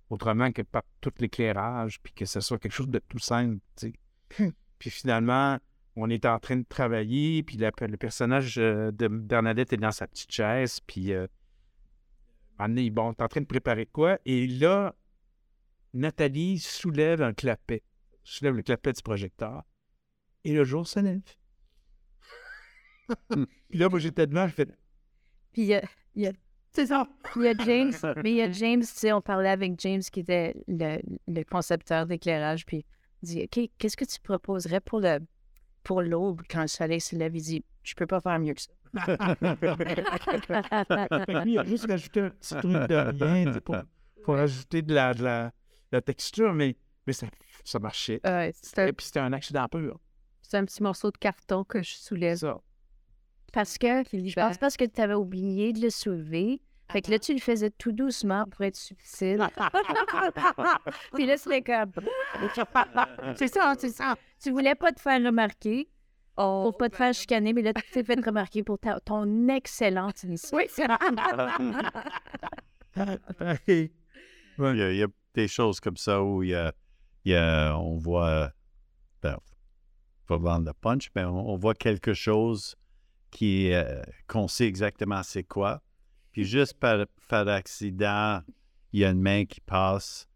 autrement 0.10 0.52
que 0.52 0.62
par 0.62 0.84
tout 1.02 1.12
l'éclairage, 1.20 2.00
puis 2.02 2.14
que 2.14 2.26
ce 2.26 2.40
soit 2.40 2.60
quelque 2.60 2.72
chose 2.72 2.90
de 2.90 3.00
tout 3.00 3.20
simple, 3.20 3.58
tu 3.76 3.94
sais. 4.38 4.54
puis 4.80 4.90
finalement, 4.90 5.58
on 5.96 6.10
est 6.10 6.26
en 6.26 6.40
train 6.40 6.58
de 6.58 6.66
travailler, 6.68 7.42
puis 7.44 7.58
la- 7.58 7.72
le 7.82 7.98
personnage 7.98 8.58
euh, 8.60 8.92
de 8.92 9.08
Bernadette 9.08 9.74
est 9.74 9.78
dans 9.78 9.92
sa 9.92 10.08
petite 10.08 10.32
chaise, 10.32 10.80
puis 10.82 11.12
euh, 11.14 11.26
donné, 12.60 12.90
bon, 12.90 13.10
on 13.10 13.12
est 13.12 13.22
en 13.22 13.28
train 13.28 13.42
de 13.42 13.46
préparer 13.46 13.86
quoi, 13.86 14.18
et 14.26 14.48
là, 14.48 14.96
Nathalie 15.94 16.60
soulève 16.60 17.22
un 17.22 17.34
clapet, 17.34 17.84
soulève 18.24 18.56
le 18.56 18.64
clapet 18.64 18.94
du 18.94 19.02
projecteur, 19.02 19.64
et 20.44 20.54
le 20.54 20.64
jour 20.64 20.88
se 20.88 21.00
lève. 21.00 21.22
puis 23.70 23.80
là, 23.80 23.90
moi, 23.90 24.00
j'étais 24.00 24.28
devant, 24.28 24.48
je 24.48 24.54
fais 24.54 24.66
Puis 25.54 25.62
il 25.64 25.68
y 25.68 25.76
a, 25.76 25.84
il 26.16 26.24
y 26.24 26.28
a- 26.28 26.34
c'est 26.74 26.88
ça! 26.88 27.08
il 27.36 27.44
y 27.44 27.48
a 27.48 27.54
James, 27.66 27.94
mais 28.24 28.32
il 28.32 28.38
y 28.38 28.42
a 28.42 28.52
James, 28.52 28.82
tu 28.82 28.88
sais, 28.88 29.12
on 29.14 29.22
parlait 29.22 29.50
avec 29.50 29.80
James 29.80 30.02
qui 30.02 30.20
était 30.20 30.56
le, 30.68 31.00
le 31.28 31.44
concepteur 31.44 32.06
d'éclairage, 32.06 32.66
puis 32.66 32.86
il 33.24 33.28
dit 33.30 33.44
OK, 33.44 33.70
qu'est-ce 33.78 33.98
que 33.98 34.06
tu 34.06 34.20
proposerais 34.20 34.82
pour 34.82 35.00
le 35.00 35.20
pour 35.84 36.02
l'aube 36.02 36.42
quand 36.50 36.62
le 36.62 36.68
soleil 36.68 37.00
se 37.02 37.16
lève? 37.16 37.36
Il 37.36 37.42
dit 37.42 37.66
Je 37.84 37.96
peux 37.96 38.06
pas 38.06 38.20
faire 38.22 38.38
mieux 38.40 38.54
que 38.54 38.62
ça. 38.62 38.72
Il 41.46 41.60
a 41.60 41.64
juste 41.64 41.88
rajouté 41.90 42.22
un 42.22 42.30
petit 42.30 42.56
truc 42.56 42.72
de 42.72 43.24
rien 43.24 43.52
pour, 43.60 43.76
pour 44.24 44.36
rajouter 44.36 44.82
de 44.82 44.94
la, 44.94 45.14
de 45.14 45.24
la, 45.24 45.46
de 45.46 45.52
la 45.92 46.02
texture, 46.02 46.54
mais, 46.54 46.76
mais 47.06 47.14
ça, 47.14 47.28
ça 47.64 47.80
marchait. 47.80 48.20
Ouais, 48.24 48.52
c'est 48.62 48.80
un, 48.80 48.88
Et 48.88 48.94
puis 48.94 49.06
c'était 49.06 49.20
un 49.20 49.34
accident 49.34 49.68
pur. 49.68 50.00
c'est 50.42 50.58
un 50.58 50.66
petit 50.66 50.82
morceau 50.84 51.12
de 51.12 51.18
carton 51.18 51.64
que 51.64 51.82
je 51.82 51.96
soulève. 51.96 52.38
Ça. 52.38 52.60
Parce 53.54 53.78
que 53.78 54.04
je 54.12 54.34
pense 54.34 54.58
parce 54.58 54.78
que 54.78 54.86
tu 54.86 55.02
avais 55.02 55.14
oublié 55.14 55.74
de 55.74 55.82
le 55.82 55.90
soulever. 55.90 56.62
Fait 56.90 57.02
que 57.02 57.12
là, 57.12 57.20
tu 57.20 57.34
le 57.34 57.40
faisais 57.40 57.70
tout 57.70 57.92
doucement 57.92 58.46
pour 58.46 58.64
être 58.64 58.78
subtil. 58.78 59.46
Puis 61.14 61.26
là, 61.26 61.38
c'était 61.38 61.62
comme. 61.62 61.92
c'est 63.36 63.48
ça, 63.48 63.74
c'est 63.78 63.90
ça. 63.90 64.16
Tu 64.42 64.52
voulais 64.52 64.76
pas 64.76 64.94
te 64.94 65.02
faire 65.02 65.22
remarquer, 65.22 65.90
Oh, 66.38 66.70
pour 66.70 66.78
pas 66.78 66.90
te 66.90 66.96
faire 66.96 67.14
chicaner, 67.14 67.54
mais 67.54 67.62
là, 67.64 67.74
tu 67.74 67.82
t'es 67.92 68.04
fait 68.04 68.24
remarquer 68.24 68.64
pour 68.64 68.78
ta- 68.80 69.00
ton 69.00 69.48
excellente 69.48 70.24
initiative. 70.24 70.58
oui, 70.58 70.68
c'est. 73.66 73.92
Il 74.60 74.76
y, 74.76 74.82
a, 74.82 74.92
il 74.92 74.98
y 74.98 75.04
a 75.04 75.08
des 75.36 75.48
choses 75.48 75.80
comme 75.80 75.98
ça 75.98 76.22
où 76.24 76.42
il 76.44 76.50
y 76.50 76.56
a, 76.56 76.74
il 77.26 77.32
y 77.32 77.36
a- 77.36 77.78
on 77.78 77.98
voit, 77.98 78.52
ben, 79.22 79.38
pas 80.28 80.38
vendre 80.38 80.66
le 80.66 80.74
punch, 80.74 81.10
mais 81.16 81.24
on, 81.24 81.50
on 81.50 81.58
voit 81.58 81.76
quelque 81.76 82.14
chose 82.14 82.76
qui, 83.30 83.72
euh, 83.74 84.02
qu'on 84.28 84.48
sait 84.48 84.66
exactement 84.66 85.22
c'est 85.24 85.44
quoi. 85.44 85.82
Puis 86.32 86.44
juste 86.44 86.74
par, 86.80 87.06
par 87.28 87.48
accident, 87.48 88.42
il 88.94 89.02
y 89.02 89.06
a 89.06 89.10
une 89.10 89.22
main 89.22 89.46
qui 89.46 89.62
passe. 89.62 90.28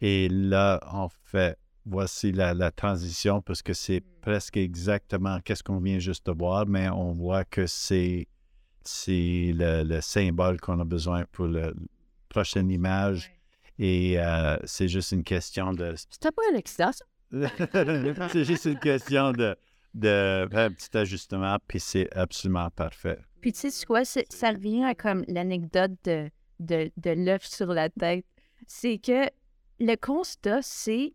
Et 0.00 0.28
là, 0.28 0.80
on 0.92 1.08
fait, 1.08 1.56
voici 1.86 2.32
la, 2.32 2.52
la 2.52 2.70
transition 2.70 3.40
parce 3.40 3.62
que 3.62 3.72
c'est 3.72 4.02
presque 4.20 4.56
exactement 4.56 5.40
qu'est-ce 5.40 5.62
qu'on 5.62 5.78
vient 5.78 5.98
juste 5.98 6.26
de 6.26 6.32
voir, 6.32 6.66
mais 6.66 6.88
on 6.88 7.12
voit 7.12 7.44
que 7.44 7.66
c'est, 7.66 8.26
c'est 8.82 9.52
le, 9.54 9.84
le 9.84 10.00
symbole 10.00 10.60
qu'on 10.60 10.80
a 10.80 10.84
besoin 10.84 11.24
pour 11.32 11.46
la 11.46 11.70
prochaine 12.28 12.70
image. 12.70 13.32
Et 13.78 14.18
euh, 14.18 14.56
c'est 14.64 14.88
juste 14.88 15.12
une 15.12 15.22
question 15.22 15.72
de. 15.72 15.94
C'était 15.96 16.32
pas 16.32 16.42
un 16.52 16.56
accident, 16.56 16.90
ça? 16.92 17.04
c'est 18.32 18.44
juste 18.44 18.64
une 18.64 18.78
question 18.78 19.32
de, 19.32 19.56
de 19.94 20.48
faire 20.50 20.66
un 20.66 20.70
petit 20.70 20.96
ajustement, 20.96 21.58
puis 21.66 21.80
c'est 21.80 22.12
absolument 22.16 22.70
parfait. 22.70 23.18
Puis 23.40 23.52
tu 23.52 23.70
sais 23.70 23.86
quoi, 23.86 24.04
ça 24.04 24.50
revient 24.50 24.84
à 24.84 24.94
comme 24.94 25.24
l'anecdote 25.28 25.92
de, 26.04 26.30
de, 26.58 26.90
de 26.96 27.10
l'œuf 27.10 27.44
sur 27.44 27.66
la 27.66 27.90
tête. 27.90 28.24
C'est 28.66 28.98
que 28.98 29.28
le 29.78 29.94
constat, 29.96 30.62
c'est 30.62 31.12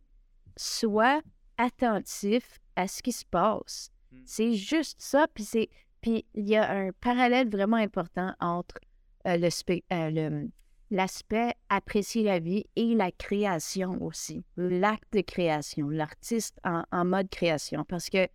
sois 0.62 1.22
attentif 1.58 2.60
à 2.76 2.88
ce 2.88 3.02
qui 3.02 3.12
se 3.12 3.26
passe. 3.26 3.92
C'est 4.26 4.54
juste 4.54 5.02
ça. 5.02 5.28
Puis 5.34 5.44
c'est 5.44 5.70
puis 6.02 6.26
il 6.34 6.50
y 6.50 6.56
a 6.56 6.70
un 6.72 6.92
parallèle 7.00 7.50
vraiment 7.50 7.78
important 7.78 8.34
entre 8.40 8.80
euh, 9.28 9.38
le 9.38 9.50
euh, 9.94 10.10
le- 10.10 10.50
l'aspect 10.90 11.54
apprécier 11.70 12.24
la 12.24 12.40
vie 12.40 12.66
et 12.76 12.96
la 12.96 13.12
création 13.12 14.02
aussi. 14.04 14.44
L'acte 14.58 15.14
de 15.14 15.22
création, 15.22 15.90
l'artiste 15.90 16.58
en, 16.66 16.84
en 16.92 17.06
mode 17.06 17.30
création. 17.30 17.86
Parce 17.86 18.10
que 18.10 18.28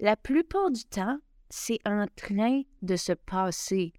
la 0.00 0.16
plupart 0.16 0.70
du 0.70 0.84
temps, 0.84 1.18
c'est 1.48 1.78
en 1.86 2.06
train 2.16 2.62
de 2.82 2.96
se 2.96 3.12
passer 3.12 3.92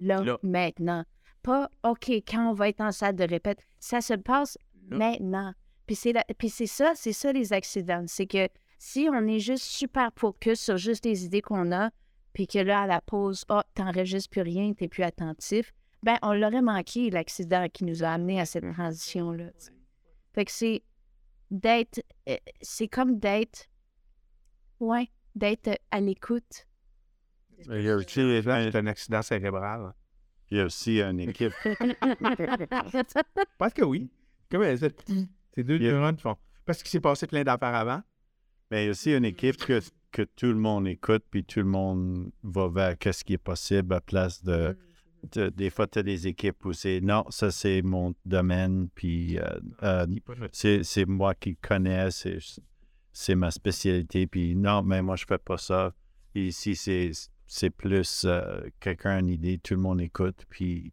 là, 0.00 0.24
Là. 0.24 0.38
maintenant. 0.42 1.04
Pas, 1.42 1.70
OK, 1.84 2.08
quand 2.26 2.50
on 2.50 2.54
va 2.54 2.70
être 2.70 2.80
en 2.80 2.90
salle 2.90 3.14
de 3.14 3.24
répète, 3.24 3.60
ça 3.78 4.00
se 4.00 4.14
passe 4.14 4.58
Là. 4.88 4.96
maintenant. 4.98 5.52
Puis 5.86 5.96
c'est, 5.96 6.12
la- 6.12 6.24
puis 6.38 6.48
c'est 6.50 6.66
ça, 6.66 6.92
c'est 6.94 7.12
ça 7.12 7.32
les 7.32 7.52
accidents. 7.52 8.04
C'est 8.06 8.26
que 8.26 8.48
si 8.78 9.08
on 9.12 9.26
est 9.26 9.38
juste 9.38 9.64
super 9.64 10.10
focus 10.16 10.60
sur 10.60 10.76
juste 10.76 11.04
les 11.04 11.24
idées 11.24 11.42
qu'on 11.42 11.72
a, 11.72 11.90
puis 12.32 12.46
que 12.46 12.58
là, 12.58 12.82
à 12.82 12.86
la 12.86 13.00
pause, 13.00 13.44
oh, 13.48 13.60
t'enregistres 13.74 14.30
plus 14.30 14.40
rien, 14.42 14.72
t'es 14.72 14.88
plus 14.88 15.02
attentif, 15.04 15.72
ben 16.02 16.16
on 16.22 16.32
l'aurait 16.34 16.62
manqué, 16.62 17.10
l'accident 17.10 17.66
qui 17.72 17.84
nous 17.84 18.02
a 18.02 18.08
amené 18.08 18.40
à 18.40 18.44
cette 18.46 18.70
transition-là. 18.72 19.50
Fait 20.34 20.44
que 20.44 20.50
c'est 20.50 20.82
d'être, 21.50 22.02
euh, 22.28 22.36
c'est 22.60 22.88
comme 22.88 23.18
d'être, 23.18 23.68
ouais, 24.80 25.08
d'être 25.34 25.78
à 25.90 26.00
l'écoute. 26.00 26.66
Il 27.70 27.82
y 27.82 27.88
a 27.90 27.94
aussi, 27.96 28.20
un- 28.20 28.74
un 28.74 28.86
accident 28.86 29.22
cérébral. 29.22 29.94
il 30.50 30.58
y 30.58 30.60
a 30.60 30.64
aussi 30.64 31.00
une 31.00 31.20
équipe. 31.20 31.52
Parce 33.58 33.72
que 33.74 33.82
oui. 33.84 34.10
Comme 34.50 34.62
euh, 34.62 34.76
c'est 35.54 35.60
c'est 35.60 35.64
deux 35.64 35.78
neurones 35.78 36.16
qui 36.16 36.22
font. 36.22 36.36
Parce 36.64 36.78
qu'il 36.82 36.88
s'est 36.90 37.00
passé 37.00 37.26
plein 37.26 37.44
d'affaires 37.44 37.74
avant. 37.74 38.02
Mais 38.70 38.82
il 38.82 38.86
y 38.86 38.88
a 38.88 38.90
aussi 38.92 39.12
une 39.14 39.24
équipe 39.24 39.56
que, 39.58 39.80
que 40.12 40.22
tout 40.22 40.46
le 40.46 40.54
monde 40.54 40.88
écoute, 40.88 41.22
puis 41.30 41.44
tout 41.44 41.60
le 41.60 41.66
monde 41.66 42.30
va 42.42 42.68
vers 42.68 42.98
qu'est-ce 42.98 43.24
qui 43.24 43.34
est 43.34 43.38
possible 43.38 43.92
à 43.94 44.00
place 44.00 44.42
de. 44.42 44.76
de- 45.32 45.50
des 45.50 45.70
fois, 45.70 45.86
tu 45.86 45.98
as 45.98 46.02
des 46.02 46.26
équipes 46.26 46.64
où 46.64 46.72
c'est 46.72 47.00
non, 47.00 47.24
ça 47.30 47.50
c'est 47.50 47.82
mon 47.82 48.14
domaine, 48.24 48.88
puis 48.94 49.38
euh, 49.38 49.44
euh, 49.82 50.06
c'est 50.52 50.82
c'est 50.82 51.04
moi 51.06 51.34
qui 51.34 51.56
connais, 51.56 52.10
c'est 52.10 52.38
c'est 53.12 53.34
ma 53.34 53.50
spécialité, 53.50 54.26
puis 54.26 54.56
non, 54.56 54.82
mais 54.82 55.02
moi 55.02 55.16
je 55.16 55.24
fais 55.26 55.38
pas 55.38 55.58
ça. 55.58 55.92
Et 56.34 56.46
ici, 56.48 56.74
c'est 56.74 57.10
c'est 57.46 57.70
plus 57.70 58.24
euh, 58.24 58.62
quelqu'un 58.80 59.16
a 59.16 59.18
une 59.20 59.28
idée, 59.28 59.58
tout 59.58 59.74
le 59.74 59.80
monde 59.80 60.00
écoute, 60.00 60.44
puis 60.48 60.92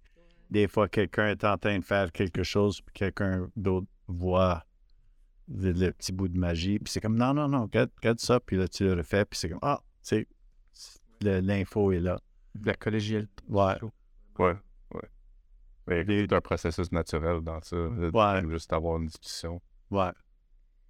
des 0.50 0.68
fois, 0.68 0.90
quelqu'un 0.90 1.30
est 1.30 1.44
en 1.46 1.58
train 1.58 1.80
de 1.80 1.84
faire 1.86 2.12
quelque 2.12 2.44
chose, 2.44 2.82
puis 2.82 2.94
quelqu'un 2.94 3.50
d'autre 3.56 3.88
voit 4.12 4.66
le, 5.48 5.72
le 5.72 5.92
petit 5.92 6.12
bout 6.12 6.28
de 6.28 6.38
magie, 6.38 6.80
puis 6.80 6.92
c'est 6.92 7.02
comme 7.02 7.18
non, 7.18 7.34
non, 7.34 7.48
non, 7.48 7.64
regarde, 7.64 7.90
regarde 7.98 8.20
ça, 8.20 8.40
puis 8.40 8.58
là, 8.58 8.68
tu 8.68 8.84
le 8.86 8.94
refais, 8.94 9.26
puis 9.26 9.38
c'est 9.40 9.50
comme 9.50 9.60
ah, 9.62 9.82
tu 10.08 10.16
sais, 10.16 10.28
l'info 11.22 11.92
est 11.92 12.00
là. 12.00 12.20
La 12.64 12.74
collégialité. 12.74 13.32
Ouais. 13.48 13.76
Ouais, 14.40 14.56
ouais. 14.94 15.10
Mais 15.88 16.02
il 16.02 16.12
y 16.12 16.24
a 16.24 16.28
tout 16.28 16.36
un 16.36 16.42
processus 16.42 16.92
naturel 16.92 17.42
dans 17.42 17.62
ça. 17.62 17.76
de- 17.76 18.12
Ouais. 18.14 18.42
de 18.42 18.50
Juste 18.50 18.74
avoir 18.74 18.98
une 18.98 19.08
discussion. 19.08 19.62
Ouais. 19.90 20.12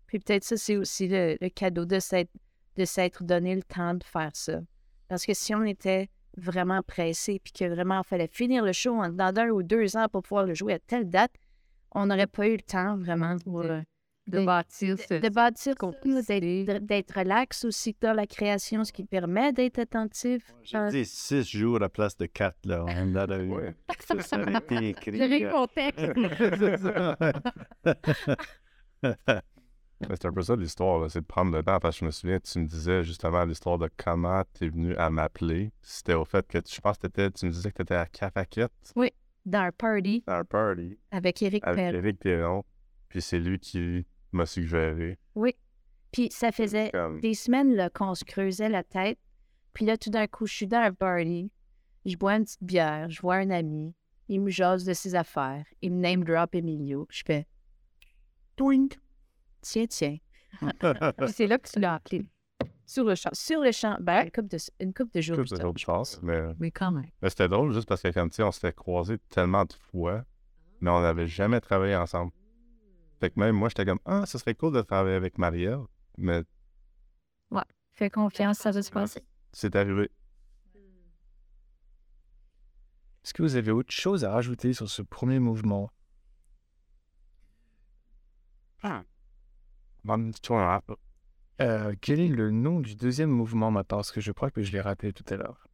Puis 0.08 0.20
peut-être 0.20 0.44
ça, 0.44 0.58
c'est 0.58 0.78
aussi 0.78 1.08
le, 1.08 1.38
le 1.40 1.50
cadeau 1.50 1.86
de 1.86 2.00
s'être, 2.00 2.32
de 2.78 2.86
s'être 2.86 3.24
donné 3.24 3.56
le 3.56 3.64
temps 3.64 3.94
de 3.94 4.04
faire 4.04 4.32
ça. 4.34 4.60
Parce 5.08 5.26
que 5.26 5.34
si 5.34 5.54
on 5.54 5.64
était 5.64 6.10
vraiment 6.38 6.82
pressé, 6.82 7.40
puis 7.44 7.52
que 7.52 7.66
vraiment 7.66 8.02
il 8.02 8.08
fallait 8.08 8.28
finir 8.28 8.64
le 8.64 8.72
show 8.72 8.96
en 9.02 9.10
dans 9.10 9.34
d'un 9.34 9.50
ou 9.50 9.64
deux 9.64 9.98
ans 9.98 10.08
pour 10.10 10.24
pouvoir 10.24 10.46
le 10.46 10.54
jouer 10.54 10.74
à 10.74 10.80
telle 10.80 11.10
date, 11.10 11.34
on 11.94 12.06
n'aurait 12.06 12.28
pas 12.28 12.48
eu 12.48 12.54
le 12.58 12.62
temps 12.62 12.98
vraiment 12.98 13.38
Pour, 13.40 13.64
de, 13.64 13.70
euh, 13.70 13.82
de 14.28 14.46
bâtir 14.46 14.98
ce... 15.00 15.16
de 15.16 15.30
bâtir 15.30 15.76
d'être, 16.82 17.18
relax 17.18 17.66
aussi 17.66 17.96
dans 18.00 18.14
la 18.14 18.26
création, 18.28 18.84
ce 18.84 18.92
qui 18.94 19.04
permet 19.04 19.52
d'être 19.52 19.80
attentif. 19.80 20.54
J'ai 20.64 20.78
Euh, 20.78 20.90
dit 20.90 21.06
six 21.06 21.44
jours 21.44 21.78
à 21.78 21.80
la 21.80 21.90
place 21.90 22.16
de 22.18 22.26
quatre, 22.28 22.58
là. 22.66 22.86
On 22.88 23.16
a 23.16 23.38
eu. 23.38 23.50
Ouais. 23.52 23.76
Ça, 24.00 24.20
ça 24.22 24.36
a 24.38 24.58
été 24.60 24.76
écrit. 24.90 25.12
Mais 25.20 25.28
C'est 30.16 30.26
un 30.26 30.34
peu 30.34 30.42
ça 30.42 30.56
l'histoire, 30.56 31.12
c'est 31.12 31.22
de 31.22 31.26
prendre 31.26 31.56
le 31.56 31.62
temps. 31.62 31.80
Parce 31.80 31.96
que 31.98 32.00
je 32.02 32.06
me 32.06 32.12
souviens, 32.12 32.40
tu 32.40 32.58
me 32.60 32.66
disais 32.66 33.04
justement 33.04 33.44
l'histoire 33.46 33.78
de 33.78 33.88
comment 33.98 34.42
tu 34.58 34.66
es 34.66 34.70
venu 34.70 34.96
à 34.96 35.12
m'appeler. 35.12 35.72
C'était 35.84 36.16
au 36.16 36.26
fait 36.26 36.48
que 36.48 36.58
tu- 36.58 36.74
je 36.76 36.82
pense 36.82 36.98
que 36.98 37.06
t'étais- 37.06 37.30
tu 37.30 37.46
me 37.46 37.52
disais 37.52 37.70
que 37.70 37.76
tu 37.78 37.82
étais 37.84 37.96
à 37.96 38.08
Cafaquette, 38.08 38.72
dans 39.46 39.60
un 39.60 39.72
party 39.72 40.24
dans 40.28 40.34
un 40.34 40.46
party, 40.46 40.98
avec 41.12 41.42
Eric 41.42 41.66
avec 41.66 42.20
Perron. 42.20 42.64
Puis 43.10 43.22
c'est 43.22 43.40
lui 43.40 43.60
qui 43.60 44.06
m'a 44.32 44.46
suggéré. 44.46 45.18
Oui. 45.36 45.56
Puis 46.12 46.30
ça 46.32 46.52
faisait 46.52 46.92
Comme, 46.92 47.20
des 47.20 47.34
semaines 47.34 47.76
là, 47.76 47.90
qu'on 47.90 48.16
se 48.16 48.24
creusait 48.24 48.70
la 48.70 48.84
tête. 48.84 49.20
Puis 49.74 49.86
là, 49.86 49.98
tout 49.98 50.10
d'un 50.10 50.28
coup, 50.28 50.46
je 50.46 50.54
suis 50.54 50.68
dans 50.68 50.80
un 50.82 50.94
party. 50.94 51.52
Je 52.06 52.16
bois 52.18 52.36
une 52.36 52.44
petite 52.44 52.64
bière. 52.64 53.10
Je 53.10 53.22
vois 53.22 53.36
un 53.36 53.50
ami. 53.50 53.94
Il 54.28 54.42
me 54.42 54.50
jase 54.50 54.84
de 54.86 54.94
ses 54.94 55.16
affaires. 55.16 55.66
Il 55.82 55.94
me 55.94 56.02
name 56.02 56.24
drop 56.24 56.56
Emilio. 56.56 57.08
Je 57.10 57.24
fais 57.26 57.46
Twink. 58.56 58.98
Tiens, 59.62 59.88
tiens. 59.88 60.18
Puis 60.60 60.70
c'est 61.34 61.48
là 61.48 61.58
que 61.58 61.70
tu 61.70 61.80
l'as 61.80 61.96
appelé. 61.96 62.26
Sur 62.92 63.06
le 63.06 63.16
champ. 63.16 63.30
Sur 63.32 63.62
le 63.62 63.72
champ, 63.72 63.96
ben, 64.02 64.26
une 64.26 64.32
couple 64.32 64.48
de, 64.50 64.58
une 64.82 64.94
couple 64.94 65.12
de 65.16 65.22
jours. 65.22 65.38
couple 65.38 65.48
de 65.58 65.64
autres 65.64 65.80
je 65.80 65.86
pense. 65.86 66.12
choses, 66.16 66.24
mais, 66.24 66.42
Mais 66.60 66.72
quand 66.72 66.92
même. 66.92 67.10
mais 67.22 67.30
c'était 67.30 67.48
drôle 67.48 67.72
juste 67.74 67.88
parce 67.88 68.02
que 68.02 68.10
comme 68.10 68.30
tu 68.30 68.36
sais, 68.36 68.44
on 68.44 68.52
s'était 68.52 68.74
croisés 68.74 69.18
tellement 69.30 69.64
de 69.64 69.72
fois, 69.72 70.26
mais 70.82 70.90
on 70.90 71.00
n'avait 71.02 71.26
jamais 71.26 71.62
travaillé 71.62 71.96
ensemble. 71.96 72.34
Fait 73.22 73.30
que 73.30 73.40
même 73.40 73.56
moi, 73.56 73.70
j'étais 73.70 73.86
comme 73.86 74.00
Ah, 74.04 74.26
ce 74.26 74.38
serait 74.38 74.56
cool 74.56 74.74
de 74.74 74.82
travailler 74.82 75.16
avec 75.16 75.38
Marielle, 75.38 75.80
mais 76.18 76.44
Fais 77.94 78.10
confiance, 78.10 78.58
ça 78.58 78.72
va 78.72 78.82
se 78.82 78.90
passer. 78.92 79.22
c'est 79.54 79.76
arrivé. 79.76 80.10
Est-ce 83.24 83.34
que 83.34 83.44
vous 83.44 83.56
avez 83.56 83.72
autre 83.72 83.92
chose 83.94 84.26
à 84.26 84.32
rajouter 84.32 84.74
sur 84.74 84.90
ce 84.90 85.02
premier 85.02 85.40
mouvement? 85.40 85.92
Histoire. 90.04 90.82
Euh, 91.62 91.94
Quel 92.02 92.20
est 92.20 92.28
le 92.28 92.52
nom 92.52 92.80
du 92.80 92.96
deuxième 92.96 93.30
mouvement 93.30 93.72
maintenant 93.72 93.98
Parce 93.98 94.12
que 94.12 94.22
je 94.22 94.32
crois 94.32 94.52
que 94.52 94.62
je 94.62 94.72
l'ai 94.72 94.82
raté 94.82 95.14
tout 95.14 95.26
à 95.34 95.38
l'heure. 95.38 95.68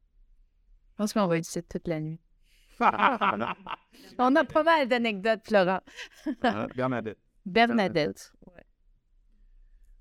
Je 0.92 0.96
pense 0.98 1.14
qu'on 1.14 1.28
va 1.28 1.38
ici 1.38 1.62
toute 1.64 1.88
la 1.88 2.00
nuit. 2.00 2.20
On 2.80 4.36
a 4.36 4.44
pas 4.46 4.64
mal 4.64 4.88
d'anecdotes, 4.88 5.42
Florent. 5.48 5.82
Ah, 6.44 6.68
Bernadette. 6.76 7.18
Bernadette. 7.46 8.34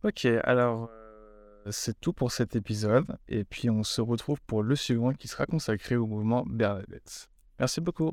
Ok, 0.03 0.27
alors 0.45 0.91
euh, 0.93 1.71
c'est 1.71 1.99
tout 2.01 2.13
pour 2.13 2.33
cet 2.33 2.57
épisode. 2.57 3.17
Et 3.29 3.45
puis 3.45 3.71
on 3.71 3.83
se 3.83 4.01
retrouve 4.01 4.41
pour 4.43 4.63
le 4.63 4.77
suivant 4.77 5.13
qui 5.13 5.29
sera 5.29 5.47
consacré 5.47 5.97
au 5.97 6.07
mouvement 6.07 6.45
Bernadette. 6.47 7.29
Merci 7.59 7.81
beaucoup. 7.81 8.13